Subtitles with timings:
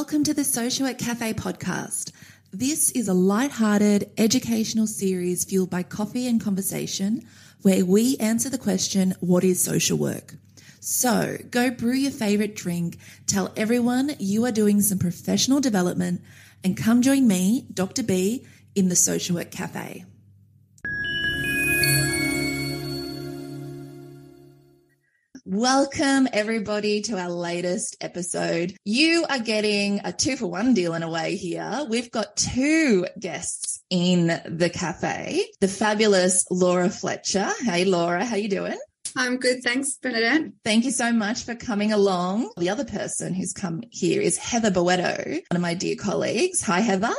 [0.00, 2.10] Welcome to the Social Work Cafe podcast.
[2.54, 7.28] This is a light-hearted educational series fueled by coffee and conversation
[7.60, 10.36] where we answer the question, what is social work?
[10.80, 12.96] So go brew your favorite drink,
[13.26, 16.22] tell everyone you are doing some professional development,
[16.64, 18.02] and come join me, Dr.
[18.02, 20.06] B, in the Social Work Cafe.
[25.52, 28.76] Welcome everybody to our latest episode.
[28.84, 31.84] You are getting a two for one deal in a way here.
[31.90, 35.44] We've got two guests in the cafe.
[35.60, 37.50] The fabulous Laura Fletcher.
[37.62, 38.78] Hey Laura, how you doing?
[39.16, 39.64] I'm good.
[39.64, 40.52] Thanks, Bernadette.
[40.64, 42.52] Thank you so much for coming along.
[42.56, 46.62] The other person who's come here is Heather Boetto, one of my dear colleagues.
[46.62, 47.12] Hi, Heather.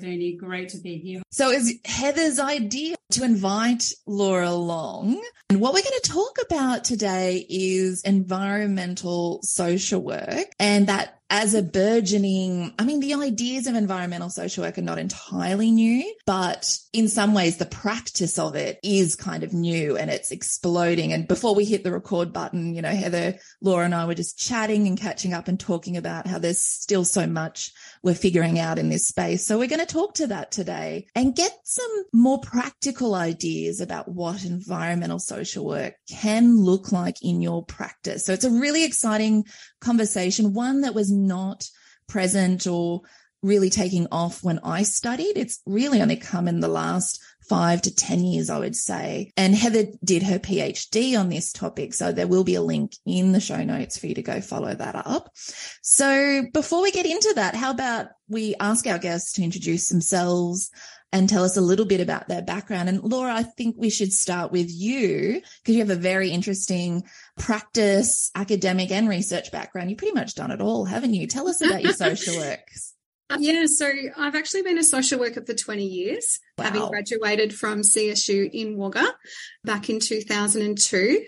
[0.00, 1.22] Tony, great to be here.
[1.30, 5.20] So it's Heather's idea to invite Laura along.
[5.50, 11.52] And what we're going to talk about today is environmental social work and that as
[11.52, 16.78] a burgeoning, I mean, the ideas of environmental social work are not entirely new, but
[16.94, 21.12] in some ways the practice of it is kind of new and it's exploding.
[21.12, 24.38] And before we hit the record button, you know, Heather, Laura and I were just
[24.38, 28.78] chatting and catching up and talking about how there's still so much we're figuring out
[28.78, 29.46] in this space.
[29.46, 34.08] So we're going to talk to that today and get some more practical ideas about
[34.08, 38.24] what environmental social work can look like in your practice.
[38.24, 39.44] So it's a really exciting
[39.80, 41.68] conversation, one that was not
[42.08, 43.02] present or
[43.42, 45.34] really taking off when I studied.
[45.36, 49.32] It's really only come in the last five to 10 years, I would say.
[49.36, 51.94] And Heather did her PhD on this topic.
[51.94, 54.74] So there will be a link in the show notes for you to go follow
[54.74, 55.30] that up.
[55.82, 60.70] So before we get into that, how about we ask our guests to introduce themselves
[61.12, 62.88] and tell us a little bit about their background.
[62.88, 67.04] And Laura, I think we should start with you because you have a very interesting
[67.38, 69.90] practice, academic and research background.
[69.90, 71.26] You've pretty much done it all, haven't you?
[71.26, 72.68] Tell us about your social work.
[73.38, 76.64] Yeah, so I've actually been a social worker for 20 years, wow.
[76.64, 79.06] having graduated from CSU in Wagga
[79.64, 81.24] back in 2002.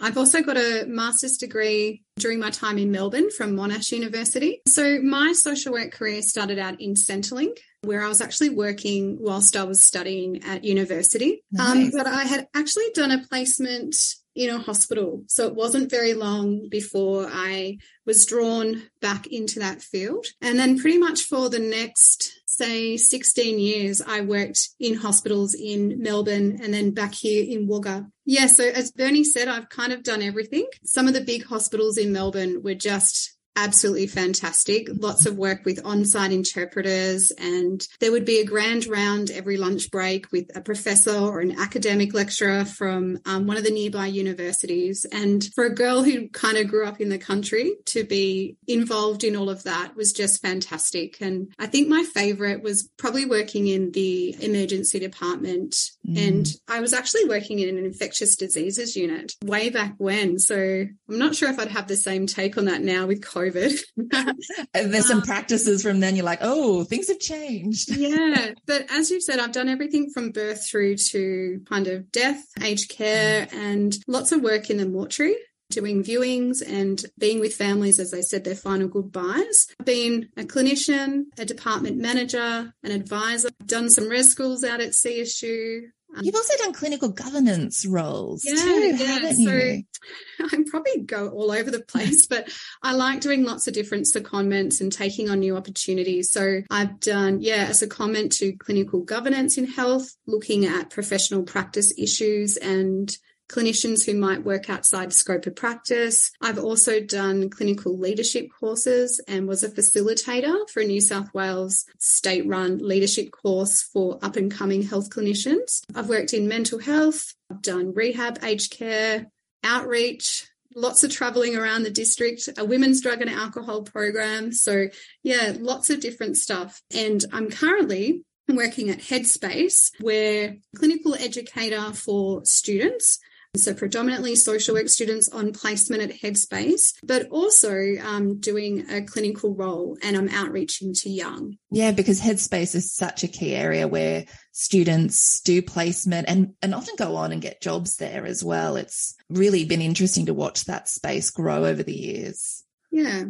[0.00, 4.60] I've also got a master's degree during my time in Melbourne from Monash University.
[4.66, 9.56] So my social work career started out in Centrelink, where I was actually working whilst
[9.56, 11.44] I was studying at university.
[11.58, 11.94] Um, nice.
[11.94, 13.94] Um, but I had actually done a placement
[14.34, 15.24] in a hospital.
[15.26, 20.26] So it wasn't very long before I was drawn back into that field.
[20.40, 26.00] And then pretty much for the next say 16 years, I worked in hospitals in
[26.02, 28.06] Melbourne and then back here in Wagga.
[28.26, 30.66] Yeah, so as Bernie said, I've kind of done everything.
[30.84, 34.88] Some of the big hospitals in Melbourne were just absolutely fantastic.
[34.90, 39.56] Lots of work with on site interpreters, and there would be a grand round every
[39.56, 44.06] lunch break with a professor or an academic lecturer from um, one of the nearby
[44.06, 45.04] universities.
[45.10, 49.24] And for a girl who kind of grew up in the country to be involved
[49.24, 51.20] in all of that was just fantastic.
[51.20, 55.74] And I think my favorite was probably working in the emergency department.
[56.08, 56.28] Mm.
[56.28, 60.38] And I was actually working in an infectious diseases unit way back when.
[60.38, 63.47] So I'm not sure if I'd have the same take on that now with COVID
[63.50, 64.36] COVID.
[64.72, 67.96] There's some um, practices from then you're like, oh, things have changed.
[67.96, 68.52] yeah.
[68.66, 72.90] But as you've said, I've done everything from birth through to kind of death, aged
[72.90, 75.36] care, and lots of work in the mortuary
[75.70, 79.68] doing viewings and being with families as they said their final goodbyes.
[79.78, 84.80] I've been a clinician, a department manager, an advisor, I've done some res schools out
[84.80, 85.82] at CSU,
[86.16, 89.32] Um, You've also done clinical governance roles yeah, too, yeah.
[89.32, 89.82] so you?
[90.40, 92.48] I probably go all over the place, but
[92.82, 96.30] I like doing lots of different secondments and taking on new opportunities.
[96.30, 101.92] So I've done, yeah, a secondment to clinical governance in health, looking at professional practice
[101.98, 103.14] issues and
[103.48, 106.30] clinicians who might work outside the scope of practice.
[106.40, 111.86] I've also done clinical leadership courses and was a facilitator for a New South Wales
[111.98, 115.82] state run leadership course for up and coming health clinicians.
[115.94, 119.30] I've worked in mental health, I've done rehab, aged care,
[119.64, 124.52] outreach, lots of traveling around the district, a women's drug and alcohol program.
[124.52, 124.88] So,
[125.22, 126.80] yeah, lots of different stuff.
[126.94, 133.18] And I'm currently working at Headspace, where clinical educator for students
[133.56, 139.54] so predominantly social work students on placement at Headspace, but also um, doing a clinical
[139.54, 141.56] role and I'm outreaching to young.
[141.70, 146.96] Yeah, because Headspace is such a key area where students do placement and, and often
[146.96, 148.76] go on and get jobs there as well.
[148.76, 152.64] It's really been interesting to watch that space grow over the years.
[152.90, 153.24] Yeah.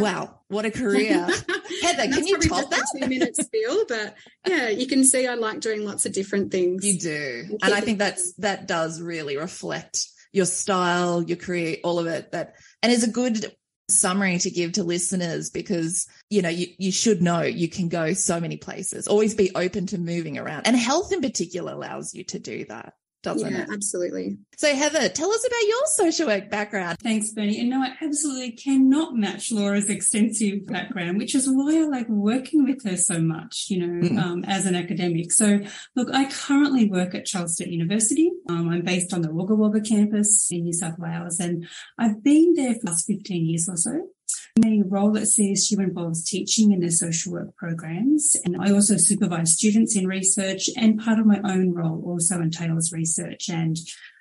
[0.00, 1.26] Wow, what a career.
[1.82, 2.84] Heather, can you top that?
[2.98, 4.14] two minute spiel, but
[4.46, 6.84] yeah, you can see I like doing lots of different things.
[6.84, 7.44] You do.
[7.50, 12.06] And, and I think that's that does really reflect your style, your career, all of
[12.06, 12.32] it.
[12.32, 13.54] That and is a good
[13.88, 18.14] summary to give to listeners because you know you, you should know you can go
[18.14, 22.24] so many places always be open to moving around and health in particular allows you
[22.24, 22.94] to do that
[23.24, 23.68] doesn't yeah, it?
[23.72, 24.38] Absolutely.
[24.56, 26.98] So, Heather, tell us about your social work background.
[27.02, 27.58] Thanks, Bernie.
[27.58, 32.64] And no, I absolutely cannot match Laura's extensive background, which is why I like working
[32.64, 34.22] with her so much, you know, mm.
[34.22, 35.32] um, as an academic.
[35.32, 35.60] So,
[35.96, 38.30] look, I currently work at Charles Sturt University.
[38.48, 41.66] Um, I'm based on the Wagga Wagga campus in New South Wales, and
[41.98, 44.08] I've been there for the last 15 years or so.
[44.56, 49.56] My role at CSU involves teaching in the social work programs, and I also supervise
[49.56, 50.70] students in research.
[50.76, 53.76] And part of my own role also entails research and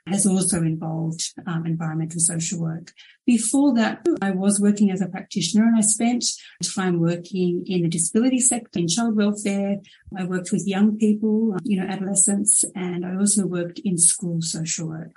[0.07, 2.91] has also involved um, environmental social work.
[3.25, 6.25] Before that, I was working as a practitioner and I spent
[6.75, 9.77] time working in the disability sector in child welfare.
[10.17, 14.89] I worked with young people, you know, adolescents, and I also worked in school social
[14.89, 15.13] work.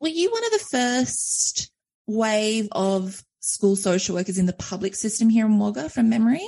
[0.00, 1.70] Were you one of the first
[2.06, 6.46] wave of school social workers in the public system here in Wagga from memory?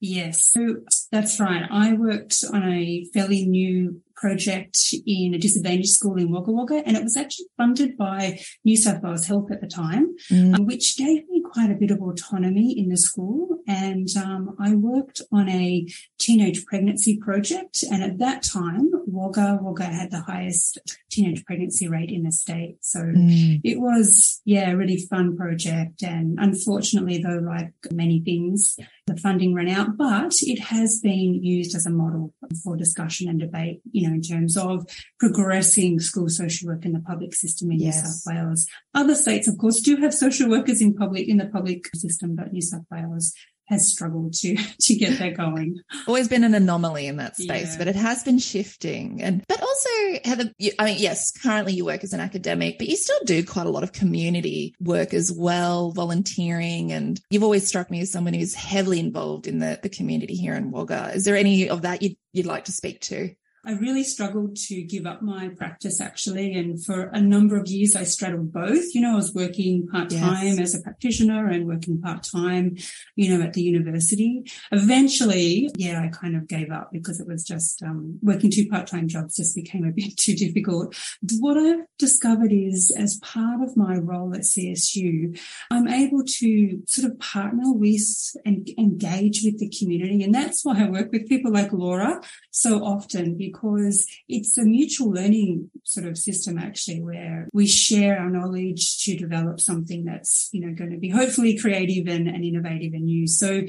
[0.00, 0.76] Yes, so
[1.12, 1.64] that's right.
[1.70, 4.76] I worked on a fairly new project
[5.06, 9.02] in a disadvantaged school in Wagga Wagga, and it was actually funded by New South
[9.02, 10.54] Wales Health at the time, mm.
[10.54, 13.58] um, which gave me quite a bit of autonomy in the school.
[13.66, 15.86] And um, I worked on a
[16.18, 20.78] teenage pregnancy project, and at that time, Wagga Wagga had the highest
[21.10, 22.76] teenage pregnancy rate in the state.
[22.82, 23.60] So mm.
[23.64, 26.02] it was, yeah, a really fun project.
[26.02, 28.76] And unfortunately, though, like many things,
[29.10, 33.40] the funding ran out, but it has been used as a model for discussion and
[33.40, 34.86] debate, you know, in terms of
[35.18, 37.96] progressing school social work in the public system in yes.
[37.96, 38.66] New South Wales.
[38.94, 42.52] Other states, of course, do have social workers in public, in the public system, but
[42.52, 43.34] New South Wales
[43.70, 45.80] has struggled to to get that going.
[46.06, 47.78] Always been an anomaly in that space, yeah.
[47.78, 49.22] but it has been shifting.
[49.22, 49.90] And but also,
[50.24, 53.44] Heather, you, I mean, yes, currently you work as an academic, but you still do
[53.44, 58.12] quite a lot of community work as well, volunteering, and you've always struck me as
[58.12, 61.12] someone who's heavily involved in the the community here in Wagga.
[61.14, 63.34] Is there any of that you'd you'd like to speak to?
[63.64, 66.54] I really struggled to give up my practice actually.
[66.54, 68.94] And for a number of years, I straddled both.
[68.94, 70.60] You know, I was working part time yes.
[70.60, 72.76] as a practitioner and working part time,
[73.16, 74.44] you know, at the university.
[74.72, 78.86] Eventually, yeah, I kind of gave up because it was just, um, working two part
[78.86, 80.94] time jobs just became a bit too difficult.
[81.38, 85.38] What I've discovered is as part of my role at CSU,
[85.70, 88.00] I'm able to sort of partner with
[88.44, 90.22] and engage with the community.
[90.22, 92.20] And that's why I work with people like Laura
[92.50, 98.30] so often because it's a mutual learning sort of system actually where we share our
[98.30, 102.92] knowledge to develop something that's, you know, going to be hopefully creative and, and innovative
[102.92, 103.26] and new.
[103.26, 103.62] So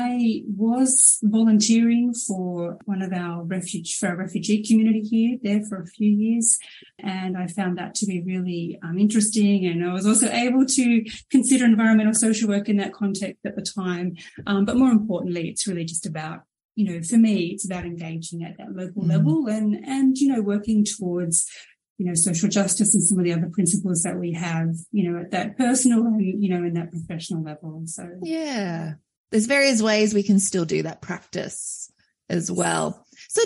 [0.00, 5.80] I was volunteering for one of our refuge, for our refugee community here there for
[5.80, 6.58] a few years.
[6.98, 9.66] And I found that to be really um, interesting.
[9.66, 13.62] And I was also able to consider environmental social work in that context at the
[13.62, 14.16] time.
[14.46, 16.42] Um, but more importantly, it's really just about
[16.74, 19.08] you know, for me, it's about engaging at that local mm.
[19.08, 21.50] level and, and, you know, working towards,
[21.98, 25.20] you know, social justice and some of the other principles that we have, you know,
[25.20, 27.82] at that personal and, you know, in that professional level.
[27.86, 28.94] So, yeah,
[29.30, 31.90] there's various ways we can still do that practice
[32.28, 33.04] as well.
[33.28, 33.42] So,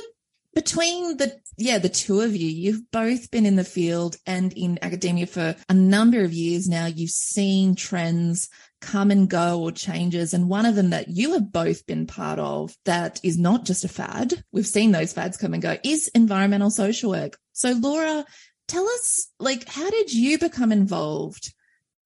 [0.56, 4.78] between the yeah the two of you you've both been in the field and in
[4.80, 8.48] academia for a number of years now you've seen trends
[8.80, 10.34] come and go or changes.
[10.34, 13.84] And one of them that you have both been part of that is not just
[13.84, 17.38] a fad, we've seen those fads come and go, is environmental social work.
[17.52, 18.24] So, Laura,
[18.68, 21.52] tell us, like, how did you become involved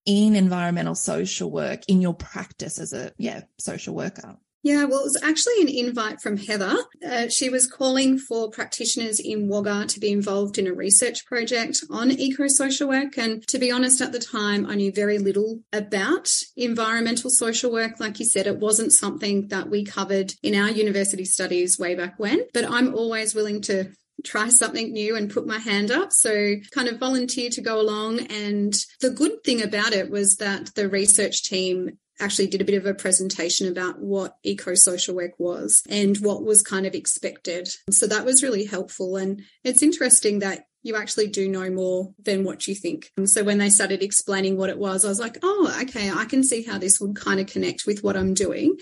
[0.06, 4.36] in environmental social work in your practice as a, yeah, social worker?
[4.62, 6.76] Yeah, well, it was actually an invite from Heather.
[7.06, 11.82] Uh, she was calling for practitioners in Wagga to be involved in a research project
[11.90, 13.16] on eco social work.
[13.16, 17.98] And to be honest, at the time, I knew very little about environmental social work.
[18.00, 22.18] Like you said, it wasn't something that we covered in our university studies way back
[22.18, 23.92] when, but I'm always willing to
[24.24, 26.12] try something new and put my hand up.
[26.12, 28.20] So kind of volunteer to go along.
[28.30, 32.76] And the good thing about it was that the research team actually did a bit
[32.76, 37.68] of a presentation about what eco social work was and what was kind of expected.
[37.90, 39.16] So that was really helpful.
[39.16, 43.10] And it's interesting that you actually do know more than what you think.
[43.16, 46.24] And so when they started explaining what it was, I was like, oh, okay, I
[46.24, 48.76] can see how this would kind of connect with what I'm doing.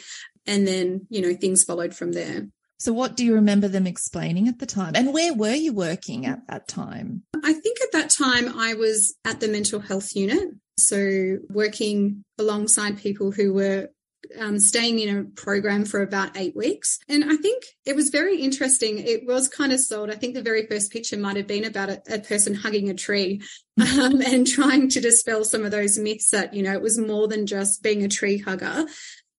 [0.47, 2.49] And then, you know, things followed from there.
[2.81, 4.93] So, what do you remember them explaining at the time?
[4.95, 7.25] And where were you working at that time?
[7.45, 10.49] I think at that time I was at the mental health unit.
[10.79, 13.89] So, working alongside people who were
[14.39, 16.99] um, staying in a program for about eight weeks.
[17.09, 18.99] And I think it was very interesting.
[18.99, 20.11] It was kind of sold.
[20.11, 22.95] I think the very first picture might have been about a, a person hugging a
[22.95, 23.43] tree
[23.81, 27.29] um, and trying to dispel some of those myths that, you know, it was more
[27.29, 28.87] than just being a tree hugger.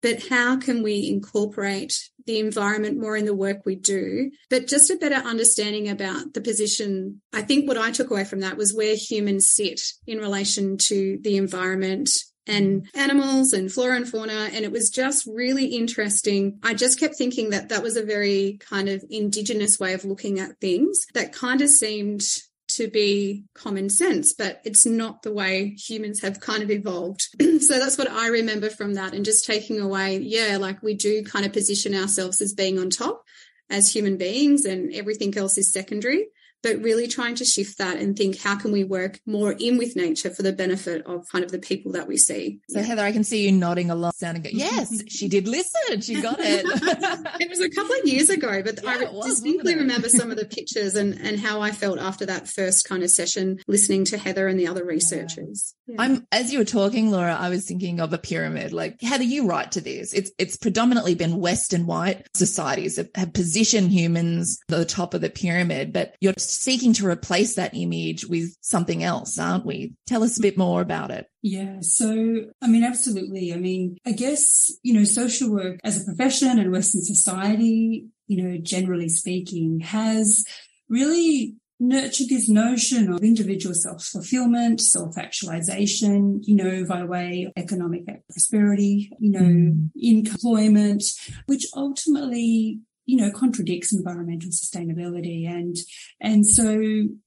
[0.01, 4.29] But how can we incorporate the environment more in the work we do?
[4.51, 7.21] But just a better understanding about the position.
[7.33, 11.17] I think what I took away from that was where humans sit in relation to
[11.23, 12.11] the environment
[12.45, 14.49] and animals and flora and fauna.
[14.53, 16.59] And it was just really interesting.
[16.61, 20.39] I just kept thinking that that was a very kind of indigenous way of looking
[20.39, 22.21] at things that kind of seemed
[22.69, 27.27] to be common sense, but it's not the way humans have kind of evolved.
[27.61, 31.23] so that's what I remember from that and just taking away, yeah, like we do
[31.23, 33.23] kind of position ourselves as being on top
[33.69, 36.27] as human beings and everything else is secondary
[36.61, 39.95] but really trying to shift that and think how can we work more in with
[39.95, 42.59] nature for the benefit of kind of the people that we see.
[42.69, 44.53] So Heather, I can see you nodding along, sounding good.
[44.53, 46.01] Yes, she did listen.
[46.01, 46.65] She got it.
[47.39, 50.37] it was a couple of years ago, but yeah, I was, distinctly remember some of
[50.37, 54.17] the pictures and, and how I felt after that first kind of session listening to
[54.17, 55.75] Heather and the other researchers.
[55.87, 55.95] Yeah.
[55.99, 58.73] I'm as you were talking, Laura, I was thinking of a pyramid.
[58.73, 60.13] Like Heather, you write to this.
[60.13, 65.21] It's it's predominantly been Western white societies have, have positioned humans at the top of
[65.21, 69.93] the pyramid, but you're seeking to replace that image with something else, aren't we?
[70.07, 71.27] Tell us a bit more about it.
[71.41, 71.77] Yeah.
[71.81, 73.53] So, I mean, absolutely.
[73.53, 78.43] I mean, I guess, you know, social work as a profession and Western society, you
[78.43, 80.43] know, generally speaking, has
[80.89, 89.09] really nurtured this notion of individual self-fulfillment, self-actualization, you know, by way of economic prosperity,
[89.17, 89.89] you know, mm.
[89.95, 91.03] employment,
[91.45, 95.49] which ultimately you know, contradicts environmental sustainability.
[95.49, 95.75] And,
[96.21, 96.77] and so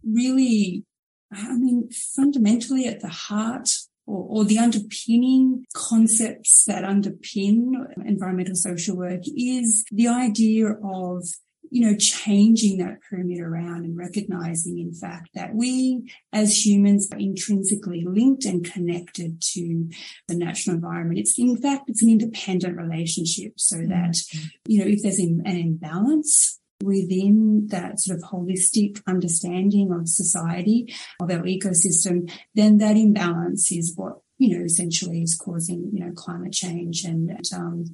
[0.05, 0.85] really,
[1.33, 3.69] I mean, fundamentally at the heart
[4.07, 7.73] or, or, the underpinning concepts that underpin
[8.05, 11.25] environmental social work is the idea of
[11.73, 17.19] you know, changing that pyramid around and recognizing, in fact, that we as humans are
[17.19, 19.89] intrinsically linked and connected to
[20.29, 21.19] the natural environment.
[21.19, 23.89] It's, in fact, it's an independent relationship so mm-hmm.
[23.89, 24.19] that,
[24.67, 31.31] you know, if there's an imbalance, within that sort of holistic understanding of society, of
[31.31, 36.53] our ecosystem, then that imbalance is what you know, essentially is causing, you know, climate
[36.53, 37.85] change and um,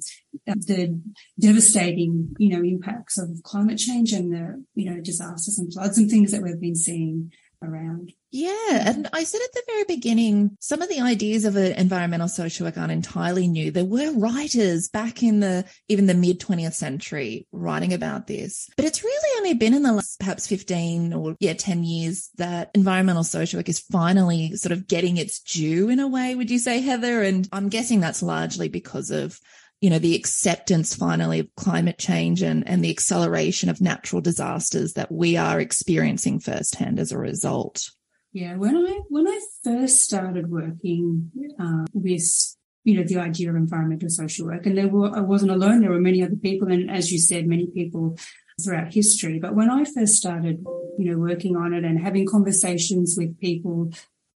[0.47, 0.99] the
[1.39, 6.09] devastating, you know, impacts of climate change and the, you know, disasters and floods and
[6.09, 8.13] things that we've been seeing around.
[8.31, 8.89] Yeah.
[8.89, 12.65] And I said at the very beginning, some of the ideas of an environmental social
[12.65, 13.71] work aren't entirely new.
[13.71, 18.85] There were writers back in the, even the mid 20th century writing about this, but
[18.85, 23.23] it's really only been in the last perhaps 15 or yeah, 10 years that environmental
[23.23, 26.35] social work is finally sort of getting its due in a way.
[26.35, 27.23] Would you say, Heather?
[27.23, 29.39] And I'm guessing that's largely because of
[29.81, 34.93] you know, the acceptance finally of climate change and, and the acceleration of natural disasters
[34.93, 37.89] that we are experiencing firsthand as a result.
[38.33, 43.55] Yeah, when I when I first started working uh, with you know the idea of
[43.55, 45.81] environmental social work, and there were I wasn't alone.
[45.81, 48.17] There were many other people, and as you said, many people
[48.63, 49.39] throughout history.
[49.39, 50.63] But when I first started,
[50.97, 53.91] you know, working on it and having conversations with people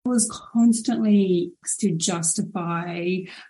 [0.05, 2.95] was constantly to justify,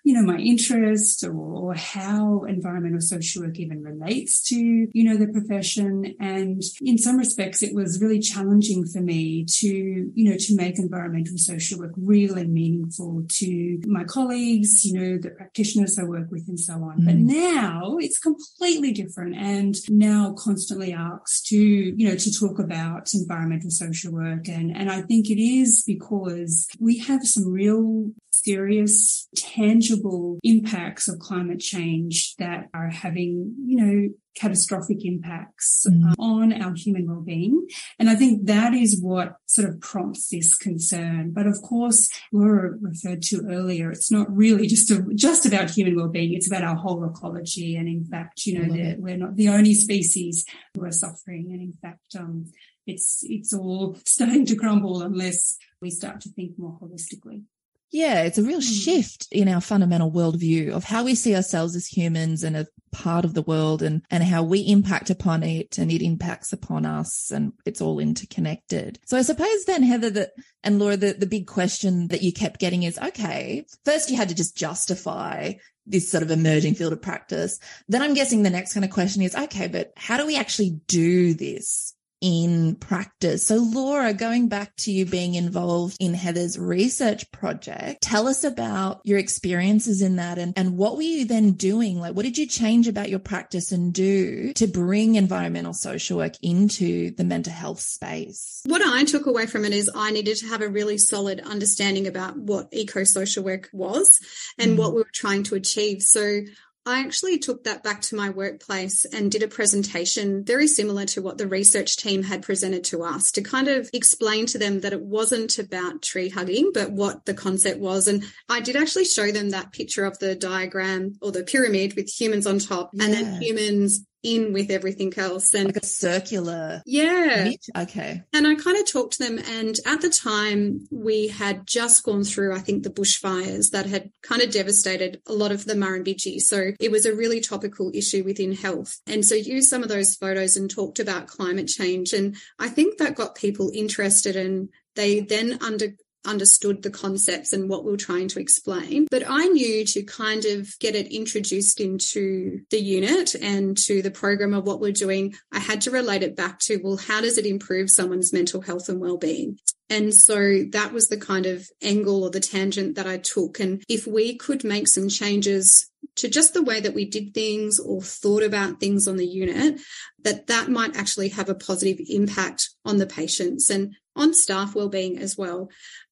[0.05, 5.29] you know, my interest or, how environmental social work even relates to, you know, the
[5.29, 6.15] profession.
[6.19, 10.79] And in some respects, it was really challenging for me to, you know, to make
[10.79, 16.49] environmental social work really meaningful to my colleagues, you know, the practitioners I work with
[16.49, 17.03] and so on.
[17.03, 17.05] Mm.
[17.05, 23.15] But now it's completely different and now constantly asked to, you know, to talk about
[23.15, 24.49] environmental social work.
[24.49, 31.09] And, and I think it is because because we have some real serious, tangible impacts
[31.09, 36.15] of climate change that are having, you know, catastrophic impacts mm.
[36.19, 37.67] on our human well-being.
[37.99, 41.33] And I think that is what sort of prompts this concern.
[41.35, 45.97] But of course, Laura referred to earlier, it's not really just a, just about human
[45.97, 46.33] well-being.
[46.33, 47.77] It's about our whole ecology.
[47.77, 51.49] And in fact, you know, we're not the only species who are suffering.
[51.51, 52.47] And in fact, um,
[52.87, 57.45] it's it's all starting to crumble unless we start to think more holistically.
[57.93, 58.85] Yeah, it's a real mm.
[58.85, 63.25] shift in our fundamental worldview of how we see ourselves as humans and a part
[63.25, 67.33] of the world and, and how we impact upon it and it impacts upon us
[67.33, 69.01] and it's all interconnected.
[69.07, 70.31] So I suppose then, Heather, that,
[70.63, 74.29] and Laura, the, the big question that you kept getting is, okay, first you had
[74.29, 75.55] to just justify
[75.87, 77.59] this sort of emerging field of practice.
[77.89, 80.81] Then I'm guessing the next kind of question is, okay, but how do we actually
[80.87, 81.95] do this?
[82.21, 83.47] In practice.
[83.47, 89.01] So Laura, going back to you being involved in Heather's research project, tell us about
[89.05, 91.99] your experiences in that and, and what were you then doing?
[91.99, 96.35] Like, what did you change about your practice and do to bring environmental social work
[96.43, 98.61] into the mental health space?
[98.67, 102.07] What I took away from it is I needed to have a really solid understanding
[102.07, 104.21] about what eco social work was
[104.59, 104.77] and mm.
[104.77, 106.03] what we were trying to achieve.
[106.03, 106.41] So
[106.87, 111.21] I actually took that back to my workplace and did a presentation very similar to
[111.21, 114.95] what the research team had presented to us to kind of explain to them that
[114.95, 118.09] it wasn't about tree hugging, but what the concept was.
[118.09, 122.09] And I did actually show them that picture of the diagram or the pyramid with
[122.09, 123.05] humans on top yeah.
[123.05, 127.51] and then humans in with everything else and like a circular yeah.
[127.77, 128.23] okay.
[128.33, 132.25] And i kind of talked to them and at the time we had just gone
[132.25, 136.41] through i think the bushfires that had kind of devastated a lot of the murrumbidgee.
[136.41, 139.01] So it was a really topical issue within health.
[139.07, 142.99] And so used some of those photos and talked about climate change and i think
[142.99, 147.97] that got people interested and they then under understood the concepts and what we were
[147.97, 149.07] trying to explain.
[149.11, 154.11] But I knew to kind of get it introduced into the unit and to the
[154.11, 157.39] program of what we're doing, I had to relate it back to, well, how does
[157.39, 159.59] it improve someone's mental health and well-being?
[159.91, 163.59] And so that was the kind of angle or the tangent that I took.
[163.59, 167.79] And if we could make some changes to just the way that we did things
[167.81, 169.81] or thought about things on the unit,
[170.23, 175.19] that that might actually have a positive impact on the patients and on staff well-being
[175.19, 175.69] as well.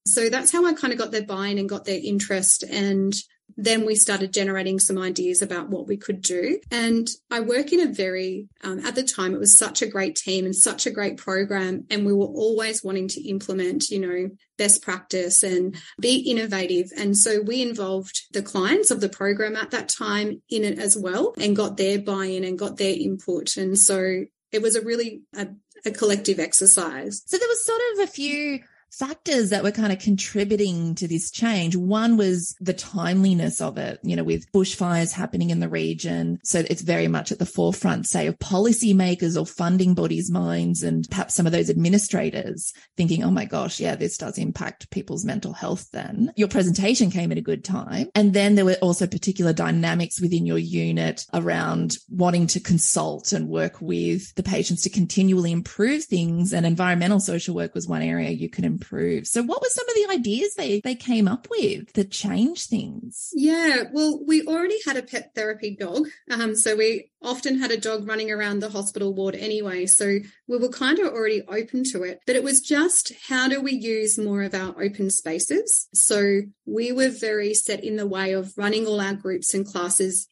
[0.07, 2.65] So that's how I kind of got their buy-in and got their interest.
[2.65, 3.15] And
[3.57, 6.61] then we started generating some ideas about what we could do.
[6.71, 10.15] And I work in a very, um, at the time, it was such a great
[10.17, 11.85] team and such a great program.
[11.91, 16.91] And we were always wanting to implement, you know, best practice and be innovative.
[16.97, 20.97] And so we involved the clients of the program at that time in it as
[20.97, 23.57] well and got their buy in and got their input.
[23.57, 25.49] And so it was a really a,
[25.85, 27.23] a collective exercise.
[27.27, 31.31] So there was sort of a few factors that were kind of contributing to this
[31.31, 31.77] change.
[31.77, 36.39] One was the timeliness of it, you know, with bushfires happening in the region.
[36.43, 41.09] So it's very much at the forefront, say, of policymakers or funding bodies' minds and
[41.11, 45.53] perhaps some of those administrators thinking, oh my gosh, yeah, this does impact people's mental
[45.53, 46.33] health then.
[46.37, 48.09] Your presentation came at a good time.
[48.15, 53.49] And then there were also particular dynamics within your unit around wanting to consult and
[53.49, 56.53] work with the patients to continually improve things.
[56.53, 59.27] And environmental social work was one area you could improve.
[59.27, 63.31] So what were some of the ideas they, they came up with that change things?
[63.35, 66.09] Yeah, well, we already had a pet therapy dog.
[66.31, 69.87] Um, so we often had a dog running around the hospital ward anyway.
[69.87, 73.61] So we were kind of already open to it, but it was just how do
[73.61, 75.89] we use more of our open spaces?
[75.93, 80.29] So we were very set in the way of running all our groups and classes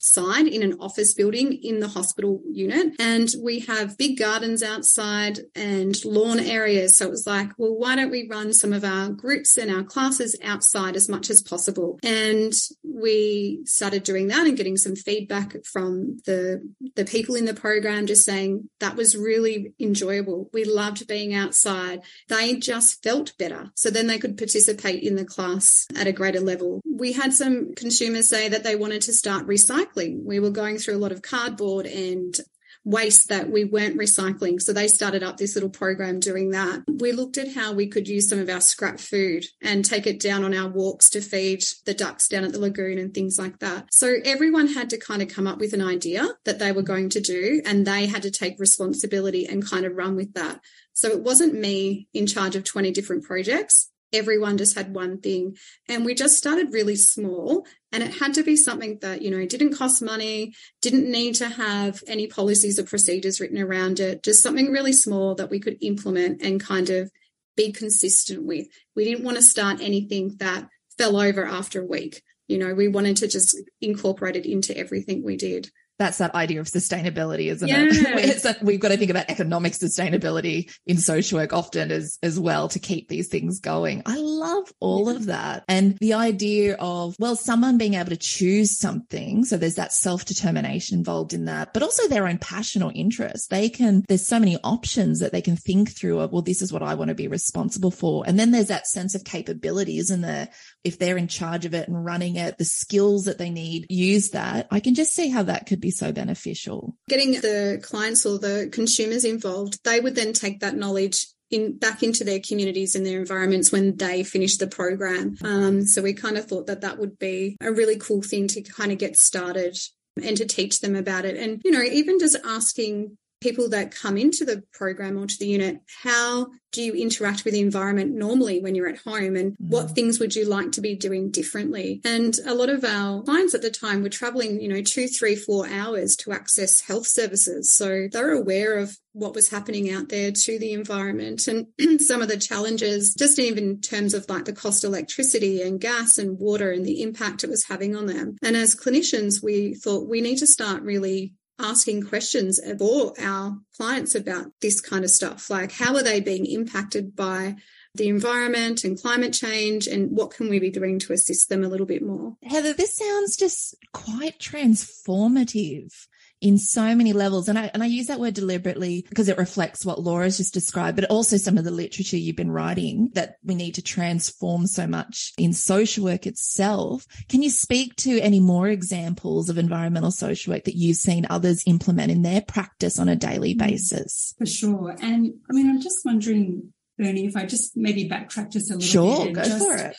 [0.00, 2.94] inside in an office building in the hospital unit.
[2.98, 6.96] And we have big gardens outside and lawn areas.
[6.96, 9.82] So it was like, well, why don't we run some of our groups and our
[9.82, 11.98] classes outside as much as possible?
[12.02, 16.62] And we started doing that and getting some feedback from the,
[16.94, 20.48] the people in the program just saying that was really enjoyable.
[20.52, 22.02] We loved being outside.
[22.28, 23.70] They just felt better.
[23.74, 26.80] So then they could participate in the class at a greater level.
[26.88, 29.87] We had some consumers say that they wanted to start recycling.
[29.96, 32.38] We were going through a lot of cardboard and
[32.84, 34.60] waste that we weren't recycling.
[34.60, 36.84] So they started up this little program doing that.
[36.88, 40.20] We looked at how we could use some of our scrap food and take it
[40.20, 43.58] down on our walks to feed the ducks down at the lagoon and things like
[43.58, 43.88] that.
[43.92, 47.10] So everyone had to kind of come up with an idea that they were going
[47.10, 50.60] to do and they had to take responsibility and kind of run with that.
[50.94, 55.56] So it wasn't me in charge of 20 different projects everyone just had one thing.
[55.88, 59.46] And we just started really small and it had to be something that you know
[59.46, 64.42] didn't cost money didn't need to have any policies or procedures written around it just
[64.42, 67.10] something really small that we could implement and kind of
[67.56, 68.68] be consistent with.
[68.94, 72.22] We didn't want to start anything that fell over after a week.
[72.46, 76.60] You know we wanted to just incorporate it into everything we did that's that idea
[76.60, 77.86] of sustainability, isn't yeah.
[77.88, 78.56] it?
[78.62, 82.78] we've got to think about economic sustainability in social work often as, as well to
[82.78, 84.02] keep these things going.
[84.06, 85.16] I love all yeah.
[85.16, 85.64] of that.
[85.68, 89.44] And the idea of, well, someone being able to choose something.
[89.44, 93.50] So there's that self determination involved in that, but also their own passion or interest.
[93.50, 96.72] They can, there's so many options that they can think through of, well, this is
[96.72, 98.24] what I want to be responsible for.
[98.26, 100.48] And then there's that sense of capability, isn't there?
[100.84, 104.30] If they're in charge of it and running it, the skills that they need, use
[104.30, 104.68] that.
[104.70, 106.94] I can just see how that could be be so beneficial.
[107.08, 112.02] Getting the clients or the consumers involved, they would then take that knowledge in back
[112.02, 115.36] into their communities and their environments when they finish the program.
[115.42, 118.62] Um, so we kind of thought that that would be a really cool thing to
[118.62, 119.78] kind of get started
[120.22, 121.36] and to teach them about it.
[121.38, 125.46] And, you know, even just asking people that come into the program or to the
[125.46, 129.56] unit, how do you interact with the environment normally when you're at home and mm.
[129.58, 132.00] what things would you like to be doing differently?
[132.04, 135.34] And a lot of our clients at the time were traveling, you know, two, three,
[135.34, 137.72] four hours to access health services.
[137.72, 141.66] So they're aware of what was happening out there to the environment and
[142.00, 145.80] some of the challenges, just even in terms of like the cost of electricity and
[145.80, 148.36] gas and water and the impact it was having on them.
[148.42, 154.14] And as clinicians, we thought we need to start really asking questions for our clients
[154.14, 155.50] about this kind of stuff.
[155.50, 157.56] Like, how are they being impacted by
[157.94, 161.68] the environment and climate change and what can we be doing to assist them a
[161.68, 162.36] little bit more?
[162.44, 165.92] Heather, this sounds just quite transformative
[166.40, 167.48] in so many levels.
[167.48, 170.96] And I, and I use that word deliberately because it reflects what Laura's just described,
[170.96, 174.86] but also some of the literature you've been writing that we need to transform so
[174.86, 177.06] much in social work itself.
[177.28, 181.64] Can you speak to any more examples of environmental social work that you've seen others
[181.66, 183.58] implement in their practice on a daily mm.
[183.58, 184.34] basis?
[184.38, 184.96] For sure.
[185.00, 188.88] And I mean, I'm just wondering, Bernie, if I just maybe backtrack just a little
[188.88, 189.34] sure, bit.
[189.34, 189.96] Sure, go just, for it.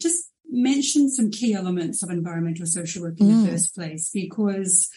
[0.00, 3.44] Just mention some key elements of environmental social work in mm.
[3.44, 4.88] the first place, because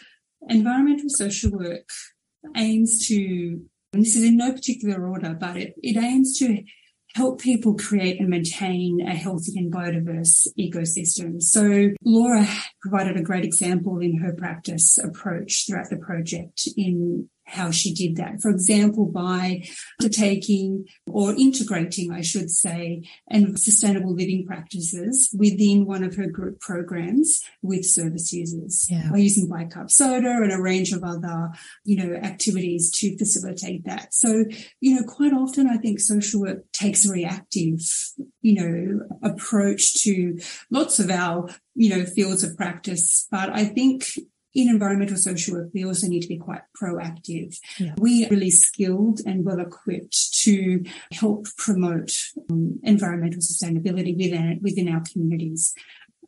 [0.49, 1.89] environmental social work
[2.55, 3.61] aims to,
[3.93, 6.63] and this is in no particular order, but it, it aims to
[7.13, 11.41] help people create and maintain a healthy and biodiverse ecosystem.
[11.41, 12.47] So Laura
[12.81, 18.15] provided a great example in her practice approach throughout the project in how she did
[18.15, 18.41] that.
[18.41, 19.63] For example, by
[19.99, 26.59] undertaking or integrating, I should say, and sustainable living practices within one of her group
[26.59, 29.09] programs with service users yeah.
[29.11, 31.49] by using bicarb soda and a range of other,
[31.83, 34.13] you know, activities to facilitate that.
[34.13, 34.45] So,
[34.79, 37.79] you know, quite often I think social work takes a reactive,
[38.41, 43.27] you know, approach to lots of our, you know, fields of practice.
[43.29, 44.05] But I think
[44.53, 47.57] in environmental social work, we also need to be quite proactive.
[47.77, 47.93] Yeah.
[47.97, 50.83] We are really skilled and well equipped to
[51.13, 52.11] help promote
[52.49, 55.73] um, environmental sustainability within, within our communities.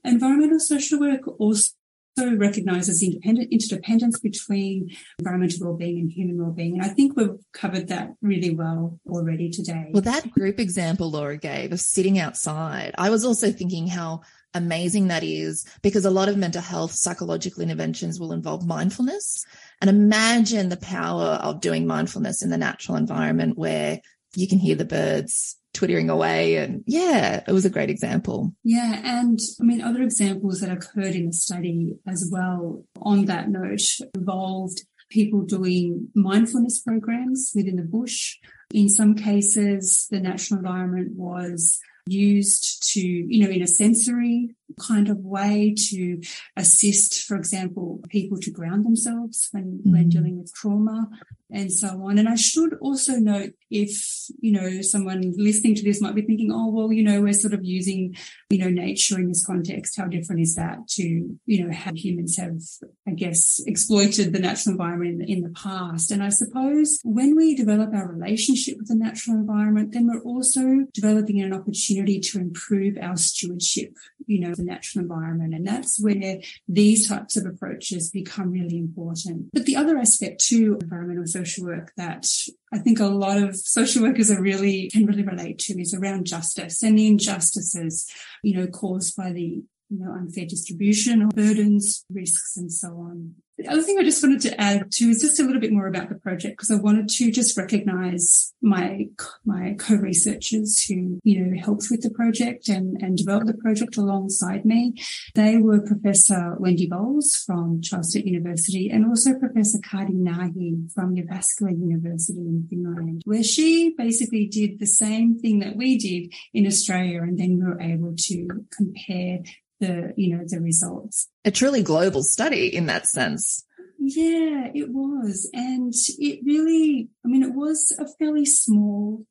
[0.06, 1.72] Environmental social work also
[2.18, 6.76] recognizes independent interdependence between environmental well-being and human well-being.
[6.76, 9.90] And I think we've covered that really well already today.
[9.92, 14.22] Well, that group example Laura gave of sitting outside, I was also thinking how
[14.54, 19.44] amazing that is because a lot of mental health psychological interventions will involve mindfulness.
[19.82, 24.00] And imagine the power of doing mindfulness in the natural environment where
[24.36, 26.58] you can hear the birds twittering away.
[26.58, 28.54] And yeah, it was a great example.
[28.64, 29.02] Yeah.
[29.04, 33.82] And I mean, other examples that occurred in the study as well on that note
[34.16, 38.38] involved people doing mindfulness programs within the bush.
[38.74, 45.10] In some cases, the natural environment was used to, you know, in a sensory kind
[45.10, 46.22] of way to
[46.58, 49.92] assist, for example, people to ground themselves when, mm-hmm.
[49.92, 51.10] when dealing with trauma
[51.52, 52.18] and so on.
[52.18, 53.92] And I should also note if,
[54.40, 57.54] you know, someone listening to this might be thinking, oh, well, you know, we're sort
[57.54, 58.16] of using,
[58.50, 59.98] you know, nature in this context.
[59.98, 62.60] How different is that to, you know, how humans have,
[63.08, 66.12] I guess, exploited the natural environment in in the past?
[66.12, 70.86] And I suppose when we develop our relationship with the natural environment, then we're also
[70.94, 73.94] developing an opportunity to improve our stewardship,
[74.26, 75.54] you know, the natural environment.
[75.54, 79.50] And that's where these types of approaches become really important.
[79.54, 82.28] But the other aspect too, environmental social work that
[82.74, 86.26] I think a lot of social workers are really, can really relate to is around
[86.26, 88.10] justice and the injustices,
[88.44, 93.36] you know, caused by the you know, unfair distribution of burdens, risks, and so on.
[93.58, 95.88] The other thing I just wanted to add to is just a little bit more
[95.88, 99.08] about the project because I wanted to just recognize my
[99.46, 104.66] my co-researchers who you know helped with the project and and developed the project alongside
[104.66, 104.96] me.
[105.36, 111.16] They were Professor Wendy Bowles from Charles Sturt University and also Professor Kati Närhi from
[111.16, 116.66] Jyväskylä University in Finland, where she basically did the same thing that we did in
[116.66, 119.40] Australia, and then we were able to compare
[119.80, 121.30] the, you know, the results.
[121.46, 123.66] A truly global study in that sense.
[124.00, 125.50] Yeah, it was.
[125.54, 129.26] And it really, I mean, it was a fairly small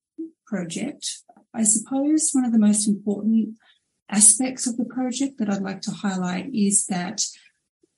[0.46, 1.22] project.
[1.55, 3.57] I suppose one of the most important
[4.09, 7.22] aspects of the project that I'd like to highlight is that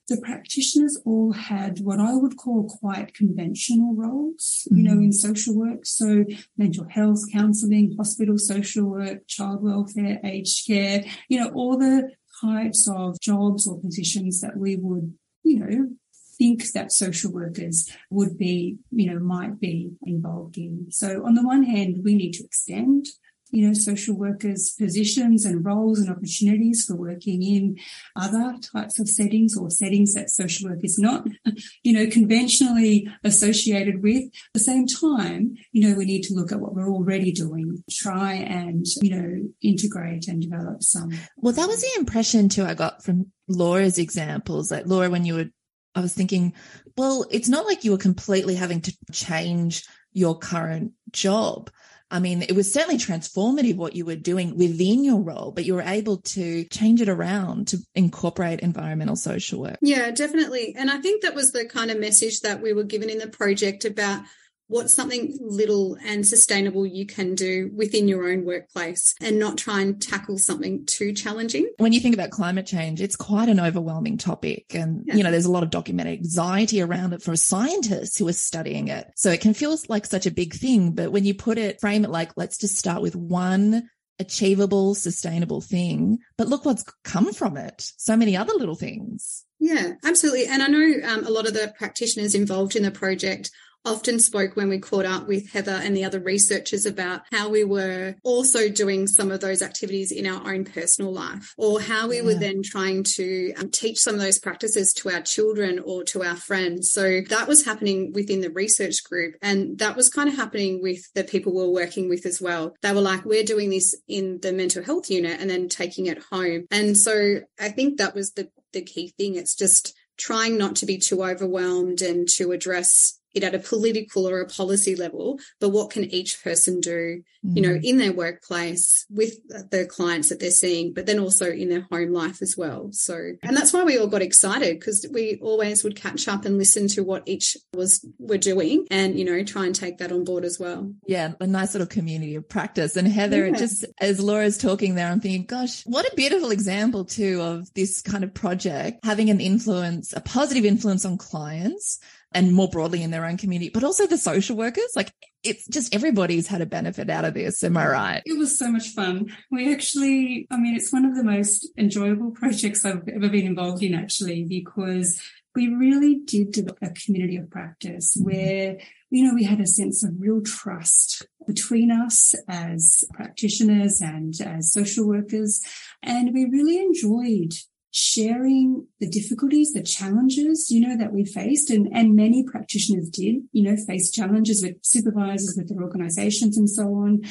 [0.07, 4.77] the practitioners all had what I would call quite conventional roles, mm-hmm.
[4.77, 5.03] you know, mm-hmm.
[5.03, 5.85] in social work.
[5.85, 6.25] So
[6.57, 12.87] mental health counseling, hospital social work, child welfare, aged care, you know, all the types
[12.87, 15.89] of jobs or positions that we would, you know,
[16.37, 20.87] think that social workers would be, you know, might be involved in.
[20.89, 23.07] So on the one hand, we need to extend
[23.51, 27.77] you know, social workers positions and roles and opportunities for working in
[28.15, 31.27] other types of settings or settings that social work is not,
[31.83, 34.23] you know, conventionally associated with.
[34.25, 37.83] At the same time, you know, we need to look at what we're already doing,
[37.89, 41.11] try and, you know, integrate and develop some.
[41.37, 44.71] Well, that was the impression too I got from Laura's examples.
[44.71, 45.49] Like Laura, when you were,
[45.93, 46.53] I was thinking,
[46.97, 51.69] well, it's not like you were completely having to change your current job.
[52.11, 55.73] I mean, it was certainly transformative what you were doing within your role, but you
[55.73, 59.77] were able to change it around to incorporate environmental social work.
[59.81, 60.75] Yeah, definitely.
[60.77, 63.27] And I think that was the kind of message that we were given in the
[63.27, 64.21] project about
[64.67, 69.81] what's something little and sustainable you can do within your own workplace and not try
[69.81, 71.69] and tackle something too challenging.
[71.77, 74.73] When you think about climate change, it's quite an overwhelming topic.
[74.73, 75.15] And, yeah.
[75.15, 78.87] you know, there's a lot of documented anxiety around it for scientists who are studying
[78.87, 79.11] it.
[79.15, 80.91] So it can feel like such a big thing.
[80.91, 85.61] But when you put it, frame it like, let's just start with one achievable, sustainable
[85.61, 86.19] thing.
[86.37, 87.91] But look what's come from it.
[87.97, 89.45] So many other little things.
[89.59, 90.47] Yeah, absolutely.
[90.47, 93.51] And I know um, a lot of the practitioners involved in the project
[93.85, 97.63] often spoke when we caught up with Heather and the other researchers about how we
[97.63, 102.17] were also doing some of those activities in our own personal life or how we
[102.17, 102.23] yeah.
[102.23, 106.23] were then trying to um, teach some of those practices to our children or to
[106.23, 106.91] our friends.
[106.91, 109.35] So that was happening within the research group.
[109.41, 112.75] And that was kind of happening with the people we we're working with as well.
[112.81, 116.23] They were like, we're doing this in the mental health unit and then taking it
[116.31, 116.65] home.
[116.71, 119.35] And so I think that was the, the key thing.
[119.35, 124.27] It's just trying not to be too overwhelmed and to address it at a political
[124.27, 127.55] or a policy level, but what can each person do, mm.
[127.55, 127.83] you know, mm.
[127.83, 129.35] in their workplace with
[129.69, 132.89] the clients that they're seeing, but then also in their home life as well.
[132.91, 136.57] So, and that's why we all got excited because we always would catch up and
[136.57, 140.23] listen to what each was were doing and, you know, try and take that on
[140.23, 140.91] board as well.
[141.05, 142.95] Yeah, a nice little community of practice.
[142.95, 143.53] And Heather, yeah.
[143.53, 148.01] just as Laura's talking there, I'm thinking, gosh, what a beautiful example too of this
[148.01, 151.99] kind of project having an influence, a positive influence on clients
[152.35, 154.91] and more broadly in their own community, but also the social workers.
[154.95, 155.11] Like
[155.43, 157.63] it's just everybody's had a benefit out of this.
[157.63, 158.21] Am I right?
[158.25, 159.31] It was so much fun.
[159.49, 163.81] We actually, I mean, it's one of the most enjoyable projects I've ever been involved
[163.81, 165.19] in actually, because
[165.55, 168.25] we really did develop a community of practice mm-hmm.
[168.25, 168.77] where,
[169.09, 174.73] you know, we had a sense of real trust between us as practitioners and as
[174.73, 175.61] social workers.
[176.03, 177.53] And we really enjoyed
[177.97, 181.69] sharing the difficulties, the challenges, you know, that we faced.
[181.69, 186.69] And, and many practitioners did, you know, face challenges with supervisors, with their organizations and
[186.69, 187.21] so on.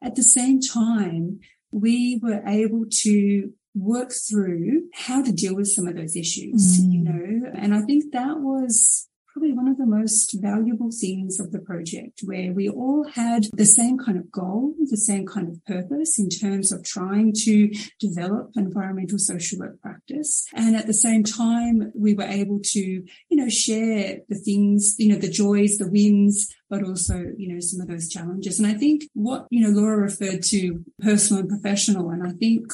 [0.00, 1.40] At the same time,
[1.72, 6.92] we were able to work through how to deal with some of those issues, mm.
[6.92, 11.52] you know, and I think that was probably one of the most valuable things of
[11.52, 15.64] the project where we all had the same kind of goal, the same kind of
[15.64, 20.46] purpose in terms of trying to develop environmental social work practice.
[20.54, 25.08] And at the same time, we were able to, you know, share the things, you
[25.08, 28.58] know, the joys, the wins, but also, you know, some of those challenges.
[28.58, 32.10] And I think what, you know, Laura referred to personal and professional.
[32.10, 32.72] And I think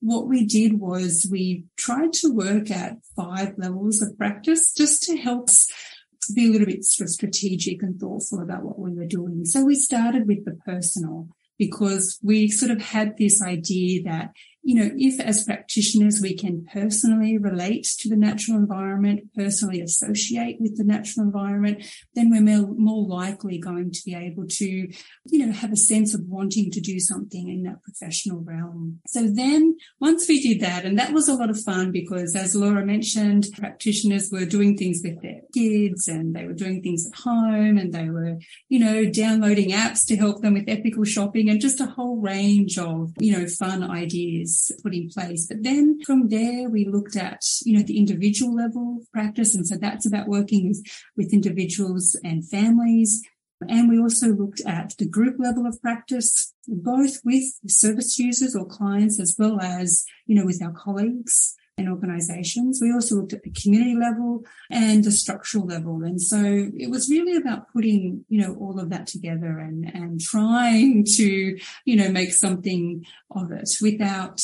[0.00, 5.16] what we did was we tried to work at five levels of practice just to
[5.16, 5.68] help us
[6.34, 9.44] be a little bit sort of strategic and thoughtful about what we were doing.
[9.44, 14.30] So we started with the personal because we sort of had this idea that
[14.62, 20.58] you know, if as practitioners we can personally relate to the natural environment, personally associate
[20.60, 25.52] with the natural environment, then we're more likely going to be able to, you know,
[25.52, 29.00] have a sense of wanting to do something in that professional realm.
[29.08, 32.54] So then once we did that, and that was a lot of fun because as
[32.54, 37.18] Laura mentioned, practitioners were doing things with their kids and they were doing things at
[37.18, 41.60] home and they were, you know, downloading apps to help them with ethical shopping and
[41.60, 44.51] just a whole range of, you know, fun ideas
[44.82, 45.46] put in place.
[45.46, 49.54] But then from there, we looked at, you know, the individual level of practice.
[49.54, 50.82] And so that's about working with,
[51.16, 53.22] with individuals and families.
[53.68, 58.66] And we also looked at the group level of practice, both with service users or
[58.66, 62.80] clients, as well as, you know, with our colleagues and organizations.
[62.80, 66.02] We also looked at the community level and the structural level.
[66.02, 70.20] And so it was really about putting, you know, all of that together and, and
[70.20, 74.40] trying to, you know, make something of it without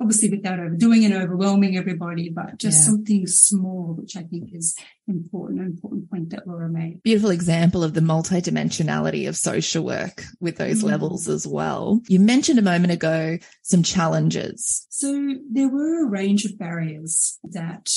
[0.00, 2.92] obviously without overdoing and overwhelming everybody, but just yeah.
[2.92, 4.76] something small, which I think is
[5.08, 7.02] important, an important point that Laura made.
[7.02, 10.88] Beautiful example of the multidimensionality of social work with those mm-hmm.
[10.88, 12.00] levels as well.
[12.08, 14.86] You mentioned a moment ago some challenges.
[14.90, 17.88] So there were a range of barriers that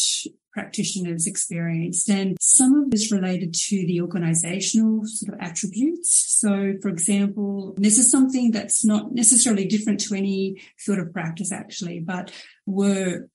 [0.54, 2.10] practitioners experienced.
[2.10, 6.26] And some of this related to the organizational sort of attributes.
[6.40, 11.52] So, for example, this is something that's not necessarily different to any field of practice,
[11.52, 12.32] actually, but
[12.66, 13.28] were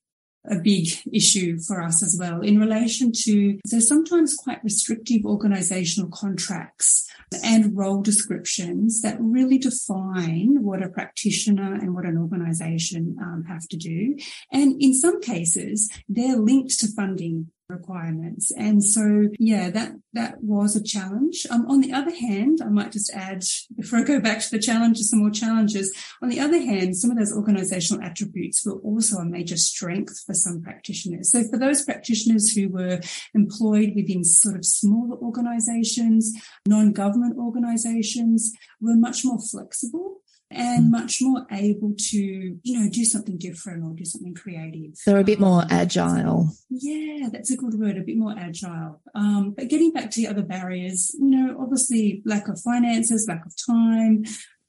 [0.51, 6.11] a big issue for us as well in relation to there's sometimes quite restrictive organizational
[6.11, 7.09] contracts
[7.45, 13.69] and role descriptions that really define what a practitioner and what an organization um, have
[13.69, 14.17] to do.
[14.53, 18.51] And in some cases, they're linked to funding requirements.
[18.51, 21.47] And so, yeah, that, that was a challenge.
[21.51, 23.45] Um, on the other hand, I might just add,
[23.77, 25.95] before I go back to the challenges, some more challenges.
[26.23, 30.35] On the other hand, some of those organizational attributes were also a major strength for
[30.35, 31.31] some practitioners.
[31.31, 33.01] So for those practitioners who were
[33.35, 36.33] employed within sort of smaller organizations,
[36.67, 43.37] non-government organizations were much more flexible and much more able to, you know, do something
[43.37, 44.95] different or do something creative.
[45.05, 46.51] They're a bit more um, agile.
[46.71, 49.01] Yeah, that's a good word, a bit more agile.
[49.15, 53.45] Um, but getting back to the other barriers, you know, obviously lack of finances, lack
[53.45, 54.25] of time,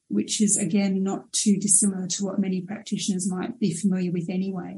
[0.09, 4.75] which is again not too dissimilar to what many practitioners might be familiar with anyway.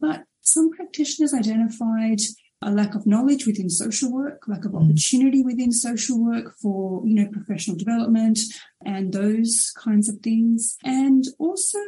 [0.00, 2.20] But some practitioners identified
[2.62, 4.84] a lack of knowledge within social work, lack of mm.
[4.84, 8.38] opportunity within social work for, you know, professional development
[8.84, 10.76] and those kinds of things.
[10.84, 11.78] And also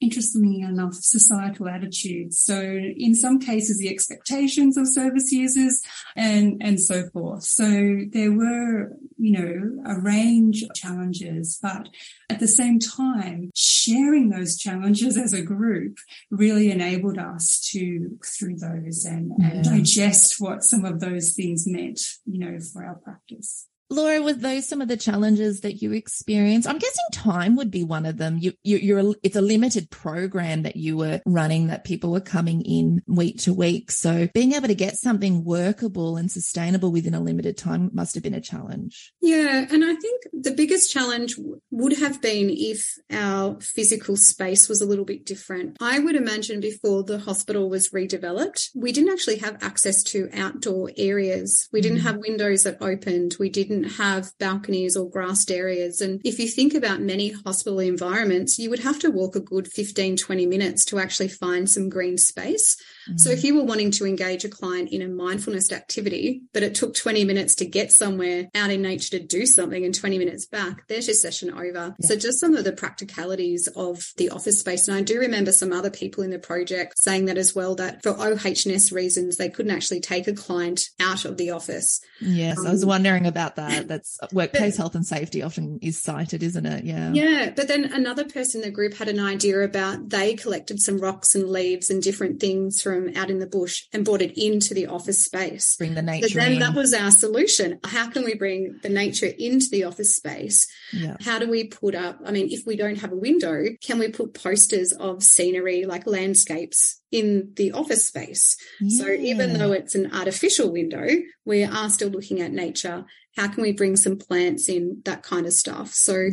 [0.00, 2.38] interestingly enough, societal attitudes.
[2.38, 5.82] So in some cases, the expectations of service users
[6.16, 7.44] and, and so forth.
[7.44, 11.88] So there were, you know, a range of challenges, but
[12.30, 15.98] at the same time, sharing those challenges as a group
[16.30, 19.48] really enabled us to look through those and, yeah.
[19.48, 23.66] and digest what some of those things meant, you know, for our practice.
[23.90, 26.68] Laura, were those some of the challenges that you experienced?
[26.68, 28.38] I'm guessing time would be one of them.
[28.38, 32.62] You, you, are it's a limited program that you were running that people were coming
[32.62, 33.90] in week to week.
[33.90, 38.22] So being able to get something workable and sustainable within a limited time must have
[38.22, 39.12] been a challenge.
[39.20, 39.66] Yeah.
[39.70, 41.34] And I think the biggest challenge
[41.70, 45.76] would have been if our physical space was a little bit different.
[45.80, 50.90] I would imagine before the hospital was redeveloped, we didn't actually have access to outdoor
[50.96, 51.68] areas.
[51.72, 52.02] We didn't mm.
[52.02, 53.36] have windows that opened.
[53.40, 56.00] We didn't didn't have balconies or grassed areas.
[56.00, 59.68] And if you think about many hospital environments, you would have to walk a good
[59.68, 62.76] 15, 20 minutes to actually find some green space.
[63.16, 66.74] So if you were wanting to engage a client in a mindfulness activity, but it
[66.74, 70.46] took 20 minutes to get somewhere out in nature to do something and 20 minutes
[70.46, 71.94] back, there's your session over.
[71.98, 72.06] Yeah.
[72.06, 74.88] So just some of the practicalities of the office space.
[74.88, 78.02] And I do remember some other people in the project saying that as well, that
[78.02, 82.00] for OHS reasons, they couldn't actually take a client out of the office.
[82.20, 83.88] Yes, um, I was um, wondering about that.
[83.88, 86.84] That's workplace but, health and safety often is cited, isn't it?
[86.84, 87.12] Yeah.
[87.12, 87.52] Yeah.
[87.54, 91.34] But then another person in the group had an idea about they collected some rocks
[91.34, 94.86] and leaves and different things from out in the bush and brought it into the
[94.86, 95.76] office space.
[95.76, 96.28] Bring the nature.
[96.28, 96.58] So then in.
[96.60, 97.78] that was our solution.
[97.84, 100.66] How can we bring the nature into the office space?
[100.92, 101.16] Yeah.
[101.20, 102.20] How do we put up?
[102.24, 106.06] I mean, if we don't have a window, can we put posters of scenery like
[106.06, 108.56] landscapes in the office space?
[108.80, 109.04] Yeah.
[109.04, 111.06] So even though it's an artificial window,
[111.44, 113.04] we are still looking at nature.
[113.36, 115.92] How can we bring some plants in, that kind of stuff?
[115.92, 116.30] So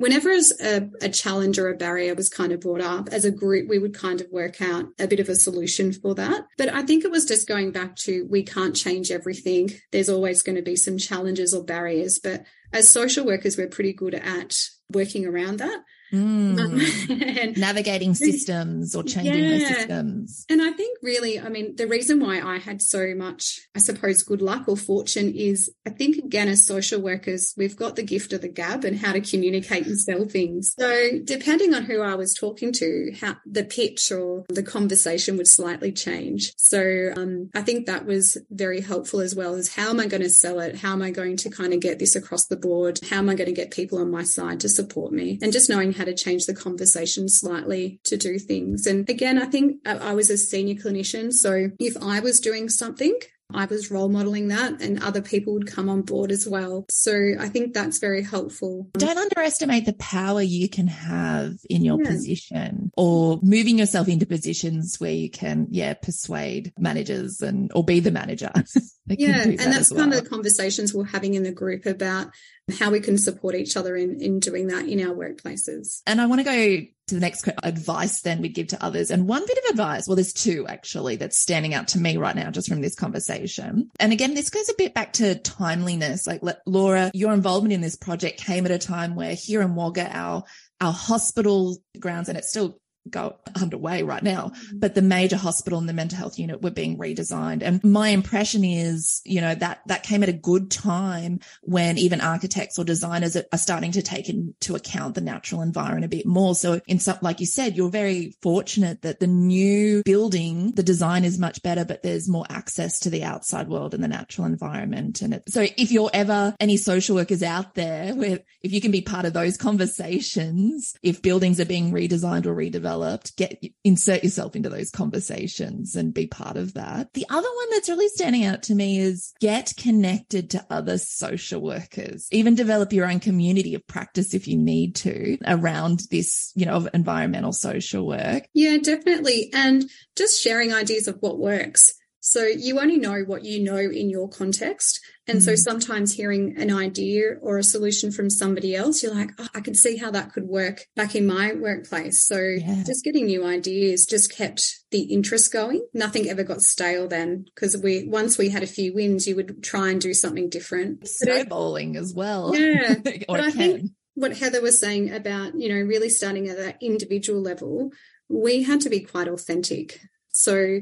[0.00, 3.68] whenever a, a, challenge or a barrier was kind of brought up as a group,
[3.68, 6.46] we would kind of work out a bit of a solution for that.
[6.56, 9.68] But I think it was just going back to we can't change everything.
[9.92, 12.18] There's always going to be some challenges or barriers.
[12.18, 14.56] But as social workers, we're pretty good at
[14.90, 15.84] working around that.
[16.12, 17.56] Mm.
[17.56, 19.50] Navigating systems or changing yeah.
[19.50, 20.46] those systems.
[20.48, 24.22] And I think really, I mean, the reason why I had so much, I suppose,
[24.22, 28.32] good luck or fortune is I think, again, as social workers, we've got the gift
[28.32, 30.74] of the gab and how to communicate and sell things.
[30.78, 35.48] So depending on who I was talking to, how the pitch or the conversation would
[35.48, 36.52] slightly change.
[36.56, 40.22] So um, I think that was very helpful as well as how am I going
[40.22, 40.76] to sell it?
[40.76, 43.00] How am I going to kind of get this across the board?
[43.08, 45.38] How am I going to get people on my side to support me?
[45.42, 48.86] And just knowing how to change the conversation slightly to do things.
[48.86, 51.30] And again, I think I was a senior clinician.
[51.30, 53.14] So if I was doing something,
[53.52, 56.86] I was role modeling that and other people would come on board as well.
[56.88, 58.88] So I think that's very helpful.
[58.94, 62.10] Don't underestimate the power you can have in your yeah.
[62.10, 68.00] position or moving yourself into positions where you can, yeah, persuade managers and, or be
[68.00, 68.52] the manager.
[69.06, 69.42] yeah.
[69.42, 70.00] And that that's well.
[70.00, 72.30] kind of the conversations we're having in the group about
[72.72, 76.02] how we can support each other in, in doing that in our workplaces.
[76.06, 79.10] And I want to go to the next advice then we give to others.
[79.10, 82.36] And one bit of advice, well, there's two actually that's standing out to me right
[82.36, 83.90] now just from this conversation.
[83.98, 86.26] And again, this goes a bit back to timeliness.
[86.26, 90.08] Like Laura, your involvement in this project came at a time where here in Wagga,
[90.16, 90.44] our
[90.80, 94.78] our hospital grounds, and it's still go underway right now, mm-hmm.
[94.78, 97.62] but the major hospital and the mental health unit were being redesigned.
[97.62, 102.20] And my impression is, you know, that that came at a good time when even
[102.20, 106.54] architects or designers are starting to take into account the natural environment a bit more.
[106.54, 111.24] So in some, like you said, you're very fortunate that the new building, the design
[111.24, 115.22] is much better, but there's more access to the outside world and the natural environment.
[115.22, 118.90] And it, so if you're ever any social workers out there where if you can
[118.90, 122.90] be part of those conversations, if buildings are being redesigned or redeveloped,
[123.36, 127.12] get insert yourself into those conversations and be part of that.
[127.14, 131.60] The other one that's really standing out to me is get connected to other social
[131.60, 136.66] workers, even develop your own community of practice if you need to around this, you
[136.66, 138.44] know, of environmental social work.
[138.54, 139.50] Yeah, definitely.
[139.52, 139.84] And
[140.16, 141.92] just sharing ideas of what works.
[142.20, 145.00] So you only know what you know in your context.
[145.26, 145.42] And mm.
[145.42, 149.60] so sometimes hearing an idea or a solution from somebody else, you're like, oh, I
[149.60, 152.22] can see how that could work back in my workplace.
[152.26, 152.82] So yeah.
[152.84, 155.86] just getting new ideas just kept the interest going.
[155.94, 159.62] Nothing ever got stale then because we, once we had a few wins, you would
[159.62, 161.08] try and do something different.
[161.08, 162.54] Snowballing as well.
[162.54, 162.96] Yeah.
[163.28, 167.40] but I think what Heather was saying about, you know, really starting at that individual
[167.40, 167.92] level,
[168.28, 170.00] we had to be quite authentic.
[170.28, 170.80] So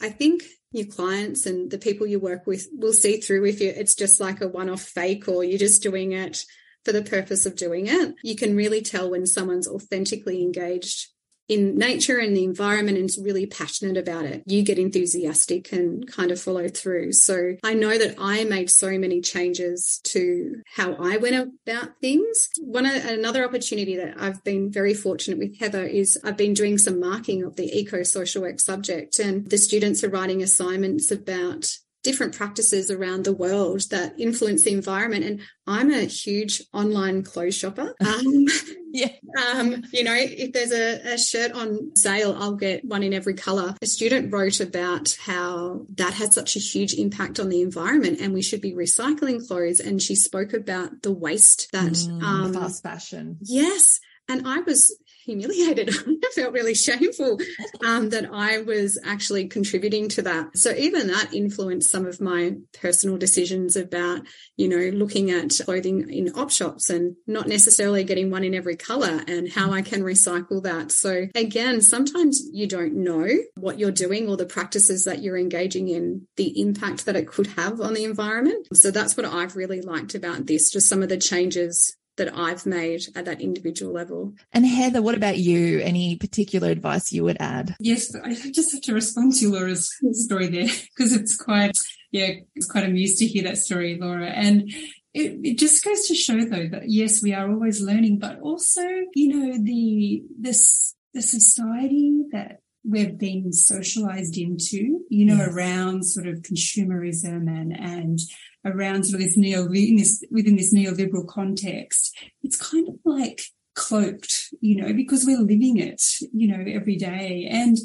[0.00, 0.42] I think
[0.72, 4.20] your clients and the people you work with will see through if you, it's just
[4.20, 6.44] like a one-off fake or you're just doing it
[6.84, 8.14] for the purpose of doing it.
[8.22, 11.08] You can really tell when someone's authentically engaged
[11.50, 16.06] in nature and the environment and is really passionate about it, you get enthusiastic and
[16.06, 17.12] kind of follow through.
[17.12, 22.50] So I know that I made so many changes to how I went about things.
[22.60, 27.00] One another opportunity that I've been very fortunate with Heather is I've been doing some
[27.00, 31.68] marking of the eco social work subject and the students are writing assignments about
[32.02, 35.24] different practices around the world that influence the environment.
[35.24, 37.94] And I'm a huge online clothes shopper.
[38.10, 38.46] Um,
[38.92, 39.12] yeah.
[39.54, 43.34] Um, you know, if there's a, a, shirt on sale, I'll get one in every
[43.34, 43.74] color.
[43.80, 48.34] A student wrote about how that had such a huge impact on the environment and
[48.34, 49.78] we should be recycling clothes.
[49.78, 53.38] And she spoke about the waste that mm, um, fast fashion.
[53.42, 54.00] Yes.
[54.28, 54.96] And I was
[55.30, 55.90] humiliated.
[56.06, 57.38] I felt really shameful
[57.84, 60.56] um, that I was actually contributing to that.
[60.58, 64.22] So even that influenced some of my personal decisions about,
[64.56, 68.76] you know, looking at clothing in op shops and not necessarily getting one in every
[68.76, 70.90] color and how I can recycle that.
[70.92, 75.88] So again, sometimes you don't know what you're doing or the practices that you're engaging
[75.88, 78.68] in, the impact that it could have on the environment.
[78.74, 82.66] So that's what I've really liked about this, just some of the changes that I've
[82.66, 84.34] made at that individual level.
[84.52, 85.80] And Heather, what about you?
[85.80, 87.74] Any particular advice you would add?
[87.80, 91.78] Yes, I just have to respond to Laura's story there because it's quite,
[92.12, 94.26] yeah, it's quite amused to hear that story, Laura.
[94.26, 94.70] And
[95.14, 98.82] it, it, just goes to show though that yes, we are always learning, but also,
[99.14, 105.48] you know, the, this, the society that we've been socialized into, you know, yes.
[105.48, 108.18] around sort of consumerism and, and
[108.64, 113.42] around sort of this neo, in this, within this neoliberal context, it's kind of like
[113.74, 116.02] cloaked, you know, because we're living it,
[116.32, 117.48] you know, every day.
[117.50, 117.76] And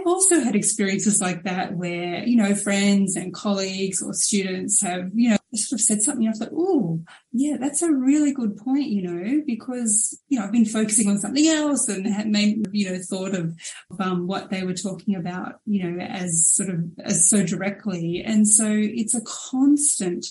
[0.00, 5.10] I've also had experiences like that where, you know, friends and colleagues or students have,
[5.14, 6.26] you know, sort of said something.
[6.26, 7.00] I like, oh,
[7.32, 11.18] yeah, that's a really good point, you know, because, you know, I've been focusing on
[11.18, 13.54] something else and had made, you know, thought of
[13.98, 18.22] um, what they were talking about, you know, as sort of, as so directly.
[18.24, 20.26] And so it's a constant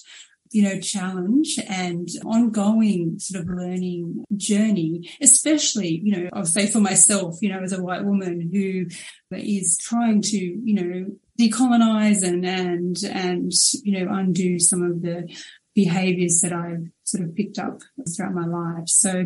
[0.51, 6.79] you know, challenge and ongoing sort of learning journey, especially, you know, I'll say for
[6.79, 8.85] myself, you know, as a white woman who
[9.37, 11.05] is trying to, you know,
[11.39, 13.51] decolonize and, and, and,
[13.83, 15.31] you know, undo some of the
[15.75, 17.79] behaviors that I've sort of picked up
[18.15, 18.87] throughout my life.
[18.87, 19.25] So,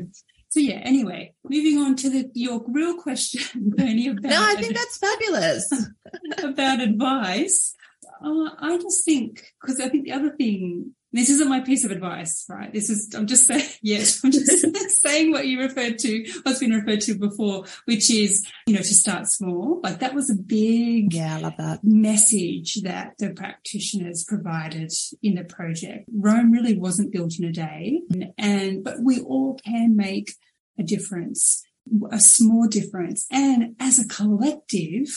[0.50, 3.42] so yeah, anyway, moving on to the, your real question,
[3.76, 4.24] Bernie, about.
[4.24, 5.74] No, I think that's fabulous.
[6.44, 7.76] about advice.
[8.24, 11.92] Uh, I just think, because I think the other thing this isn't my piece of
[11.92, 12.74] advice, right?
[12.74, 16.72] This is, I'm just saying, yes, I'm just saying what you referred to, what's been
[16.72, 19.80] referred to before, which is, you know, to start small.
[19.84, 21.80] Like that was a big yeah, I love that.
[21.84, 24.92] message that the practitioners provided
[25.22, 26.10] in the project.
[26.12, 28.02] Rome really wasn't built in a day
[28.38, 30.34] and, but we all can make
[30.80, 31.64] a difference,
[32.12, 33.28] a small difference.
[33.32, 35.08] And as a collective,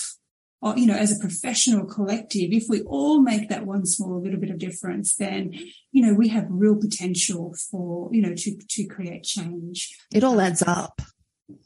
[0.62, 4.40] or, you know, as a professional collective, if we all make that one small little
[4.40, 5.52] bit of difference, then,
[5.92, 9.96] you know, we have real potential for, you know, to, to create change.
[10.12, 11.00] It all adds up.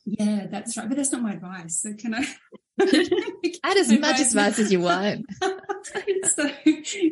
[0.04, 0.88] Yeah, that's right.
[0.88, 1.80] But that's not my advice.
[1.80, 2.26] So can I
[3.64, 5.26] add as much advice as you want?
[6.34, 6.50] so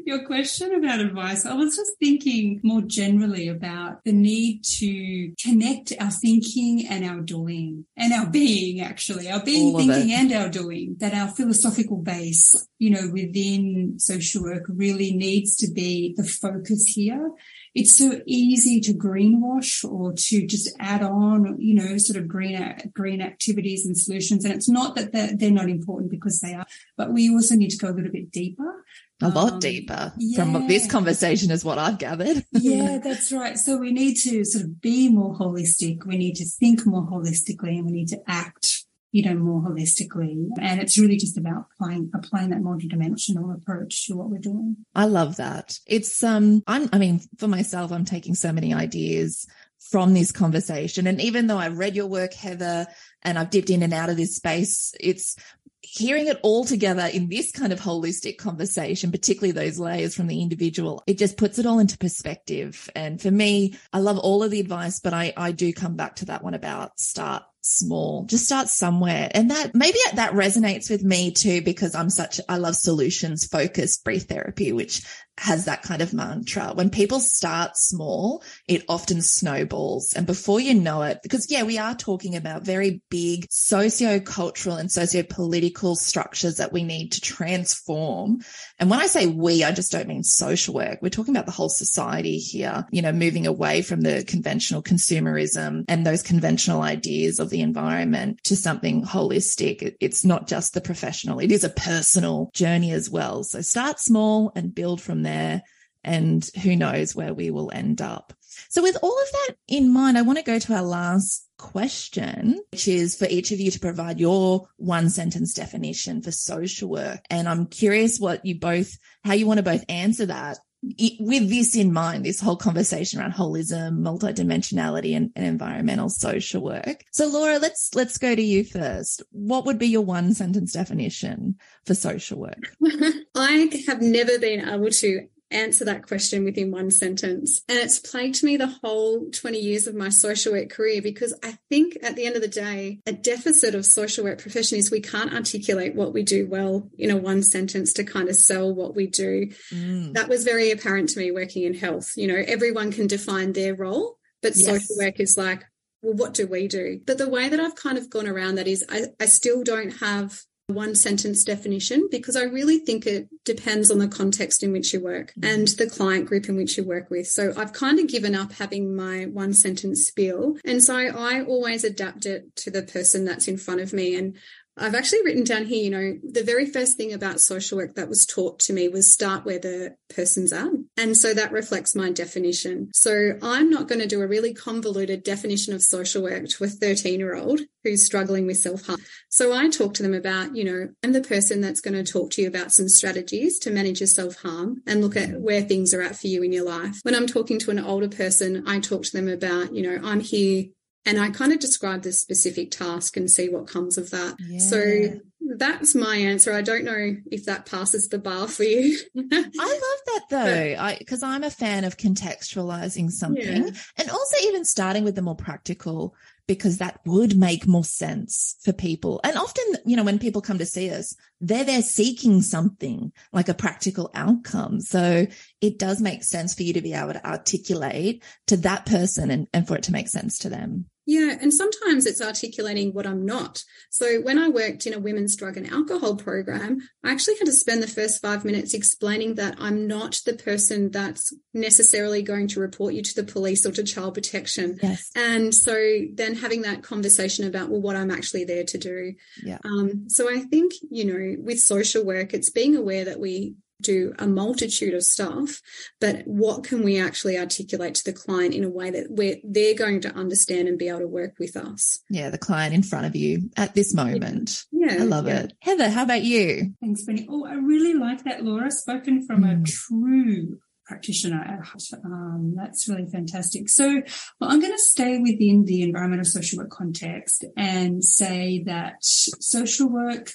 [0.05, 5.93] your question about advice, I was just thinking more generally about the need to connect
[6.01, 10.97] our thinking and our doing and our being, actually, our being, thinking, and our doing,
[11.01, 16.85] that our philosophical base, you know, within social work really needs to be the focus
[16.85, 17.33] here
[17.79, 22.77] it's so easy to greenwash or to just add on, you know, sort of green,
[22.93, 24.45] green activities and solutions.
[24.45, 26.67] And it's not that they're, they're not important because they are,
[26.97, 28.85] but we also need to go a little bit deeper.
[29.21, 30.43] A lot um, deeper yeah.
[30.43, 32.45] from this conversation is what I've gathered.
[32.53, 33.59] yeah, that's right.
[33.59, 36.05] So we need to sort of be more holistic.
[36.05, 40.49] We need to think more holistically and we need to act you know, more holistically.
[40.61, 44.77] And it's really just about applying, applying that multidimensional approach to what we're doing.
[44.95, 45.79] I love that.
[45.87, 49.47] It's, um, I'm, I mean, for myself, I'm taking so many ideas
[49.91, 51.07] from this conversation.
[51.07, 52.87] And even though I've read your work, Heather,
[53.23, 55.37] and I've dipped in and out of this space, it's
[55.81, 60.43] hearing it all together in this kind of holistic conversation, particularly those layers from the
[60.43, 62.91] individual, it just puts it all into perspective.
[62.95, 66.17] And for me, I love all of the advice, but I, I do come back
[66.17, 68.25] to that one about start small.
[68.25, 69.31] Just start somewhere.
[69.33, 74.05] And that maybe that resonates with me too, because I'm such, I love solutions focused
[74.05, 75.03] brief therapy, which
[75.41, 76.73] has that kind of mantra.
[76.75, 80.13] When people start small, it often snowballs.
[80.15, 84.91] And before you know it, because yeah, we are talking about very big socio-cultural and
[84.91, 88.41] socio-political structures that we need to transform.
[88.81, 90.99] And when I say we, I just don't mean social work.
[91.03, 95.85] We're talking about the whole society here, you know, moving away from the conventional consumerism
[95.87, 99.97] and those conventional ideas of the environment to something holistic.
[100.01, 101.39] It's not just the professional.
[101.39, 103.45] It is a personal journey as well.
[103.45, 105.63] So start small and build from there
[106.05, 108.33] and who knows where we will end up.
[108.71, 112.61] So with all of that in mind, I want to go to our last question,
[112.73, 117.21] which is for each of you to provide your one sentence definition for social work.
[117.31, 121.75] And I'm curious what you both, how you want to both answer that with this
[121.75, 127.05] in mind, this whole conversation around holism, multidimensionality and, and environmental social work.
[127.13, 129.23] So Laura, let's, let's go to you first.
[129.31, 132.73] What would be your one sentence definition for social work?
[133.35, 137.63] I have never been able to answer that question within one sentence.
[137.69, 141.59] And it's plagued me the whole 20 years of my social work career because I
[141.69, 145.01] think at the end of the day, a deficit of social work profession is we
[145.01, 148.95] can't articulate what we do well in a one sentence to kind of sell what
[148.95, 149.49] we do.
[149.73, 150.15] Mm.
[150.15, 152.13] That was very apparent to me working in health.
[152.17, 154.67] You know, everyone can define their role, but yes.
[154.67, 155.65] social work is like,
[156.03, 157.01] well, what do we do?
[157.05, 159.91] But the way that I've kind of gone around that is I, I still don't
[159.99, 164.93] have one sentence definition because I really think it depends on the context in which
[164.93, 165.45] you work mm-hmm.
[165.45, 167.27] and the client group in which you work with.
[167.27, 170.57] So I've kind of given up having my one sentence spiel.
[170.67, 174.15] And so I always adapt it to the person that's in front of me.
[174.15, 174.37] And
[174.79, 178.09] I've actually written down here, you know, the very first thing about social work that
[178.09, 180.69] was taught to me was start where the person's at.
[180.97, 182.91] And so that reflects my definition.
[182.93, 186.69] So I'm not going to do a really convoluted definition of social work to a
[186.69, 189.01] 13 year old who's struggling with self harm.
[189.29, 192.31] So I talk to them about, you know, I'm the person that's going to talk
[192.33, 195.93] to you about some strategies to manage your self harm and look at where things
[195.95, 197.01] are at for you in your life.
[197.03, 200.21] When I'm talking to an older person, I talk to them about, you know, I'm
[200.21, 200.67] here
[201.07, 204.37] and I kind of describe the specific task and see what comes of that.
[204.39, 204.59] Yeah.
[204.59, 205.21] So
[205.57, 206.53] that's my answer.
[206.53, 208.99] I don't know if that passes the bar for you.
[209.17, 213.73] I love that though, I because I'm a fan of contextualizing something yeah.
[213.97, 216.15] and also even starting with the more practical
[216.49, 219.21] because that would make more sense for people.
[219.23, 223.51] And often, you know, when people come to see us, they're there seeking something like
[223.51, 224.81] a practical outcome.
[224.81, 225.27] So
[225.61, 229.49] it does make sense for you to be able to articulate to that person and,
[229.53, 230.87] and for it to make sense to them.
[231.11, 233.65] Yeah, and sometimes it's articulating what I'm not.
[233.89, 237.53] So when I worked in a women's drug and alcohol program, I actually had to
[237.53, 242.61] spend the first five minutes explaining that I'm not the person that's necessarily going to
[242.61, 244.79] report you to the police or to child protection.
[244.83, 245.11] Yes.
[245.17, 245.73] And so
[246.13, 249.15] then having that conversation about, well, what I'm actually there to do.
[249.43, 249.61] Yeah.
[249.65, 254.13] Um, so I think, you know, with social work, it's being aware that we do
[254.19, 255.61] a multitude of stuff,
[256.01, 259.75] but what can we actually articulate to the client in a way that we're, they're
[259.75, 262.01] going to understand and be able to work with us?
[262.11, 264.65] Yeah, the client in front of you at this moment.
[264.73, 264.97] Yeah.
[265.01, 265.41] I love yeah.
[265.41, 265.53] it.
[265.61, 266.75] Heather, how about you?
[266.81, 267.27] Thanks, Benny.
[267.31, 269.63] Oh, I really like that, Laura, spoken from mm.
[269.63, 270.59] a true
[270.89, 271.61] practitioner at
[272.05, 273.69] Um, that's really fantastic.
[273.69, 274.03] So
[274.41, 279.89] well, I'm going to stay within the environmental social work context and say that social
[279.91, 280.31] work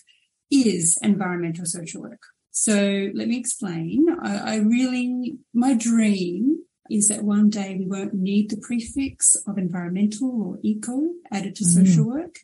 [0.51, 2.21] is environmental social work.
[2.55, 4.05] So let me explain.
[4.21, 9.57] I, I really, my dream is that one day we won't need the prefix of
[9.57, 11.67] environmental or eco added to mm.
[11.67, 12.35] social work.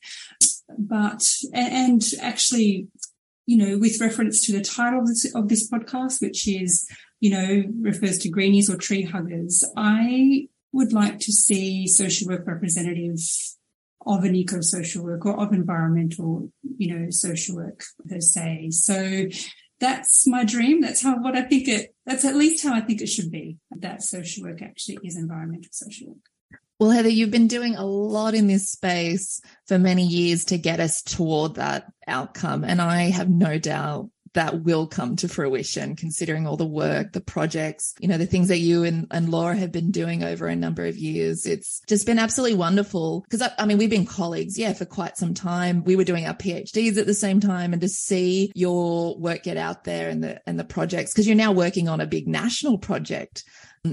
[0.77, 2.87] But, and actually,
[3.45, 6.89] you know, with reference to the title of this, of this podcast, which is,
[7.19, 12.47] you know, refers to greenies or tree huggers, I would like to see social work
[12.47, 13.19] representative
[14.07, 18.69] of an eco-social work or of environmental, you know, social work per se.
[18.71, 19.27] So
[19.79, 20.81] that's my dream.
[20.81, 23.57] That's how what I think it that's at least how I think it should be.
[23.71, 26.59] That social work actually is environmental social work.
[26.79, 30.79] Well, Heather, you've been doing a lot in this space for many years to get
[30.79, 32.63] us toward that outcome.
[32.63, 37.21] And I have no doubt that will come to fruition considering all the work, the
[37.21, 40.55] projects, you know, the things that you and, and Laura have been doing over a
[40.55, 41.45] number of years.
[41.45, 45.17] It's just been absolutely wonderful because I, I, mean, we've been colleagues, yeah, for quite
[45.17, 45.83] some time.
[45.83, 49.57] We were doing our PhDs at the same time and to see your work get
[49.57, 52.77] out there and the, and the projects, because you're now working on a big national
[52.77, 53.43] project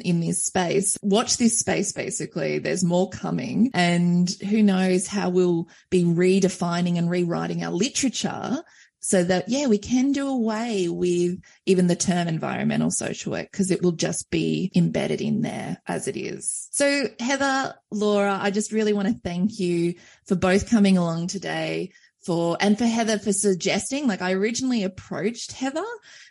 [0.02, 0.98] in this space.
[1.02, 2.58] Watch this space, basically.
[2.58, 3.70] There's more coming.
[3.74, 8.62] And who knows how we'll be redefining and rewriting our literature
[9.06, 13.70] so that, yeah, we can do away with even the term environmental social work because
[13.70, 16.66] it will just be embedded in there as it is.
[16.72, 19.94] So Heather, Laura, I just really want to thank you
[20.26, 21.92] for both coming along today
[22.26, 25.86] for, and for Heather for suggesting, like I originally approached Heather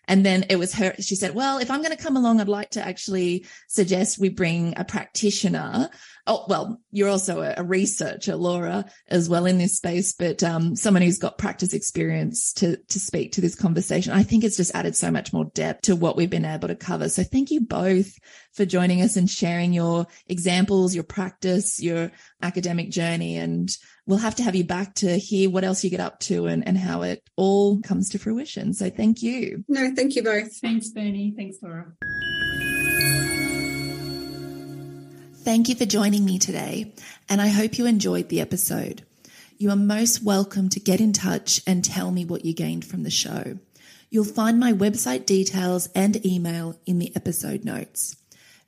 [0.07, 2.47] and then it was her, she said, well, if I'm going to come along, I'd
[2.47, 5.89] like to actually suggest we bring a practitioner.
[6.27, 10.75] Oh, well, you're also a, a researcher, Laura, as well in this space, but, um,
[10.75, 14.13] someone who's got practice experience to, to speak to this conversation.
[14.13, 16.75] I think it's just added so much more depth to what we've been able to
[16.75, 17.09] cover.
[17.09, 18.11] So thank you both
[18.53, 23.37] for joining us and sharing your examples, your practice, your academic journey.
[23.37, 23.69] And
[24.06, 26.68] we'll have to have you back to hear what else you get up to and,
[26.68, 28.74] and how it all comes to fruition.
[28.74, 29.64] So thank you.
[29.68, 30.56] No, thank you both.
[30.58, 31.34] Thanks, Bernie.
[31.36, 31.93] Thanks, Laura.
[35.43, 36.93] Thank you for joining me today,
[37.30, 39.06] and I hope you enjoyed the episode.
[39.58, 43.03] You are most welcome to get in touch and tell me what you gained from
[43.03, 43.60] the show.
[44.10, 48.18] You'll find my website details and email in the episode notes.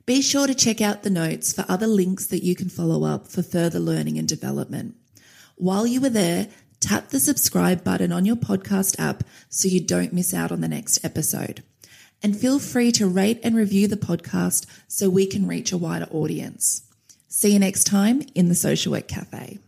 [0.06, 3.26] Be sure to check out the notes for other links that you can follow up
[3.26, 4.94] for further learning and development.
[5.58, 6.46] While you are there,
[6.78, 10.68] tap the subscribe button on your podcast app so you don't miss out on the
[10.68, 11.64] next episode.
[12.22, 16.06] And feel free to rate and review the podcast so we can reach a wider
[16.12, 16.82] audience.
[17.26, 19.58] See you next time in the Social Work Cafe.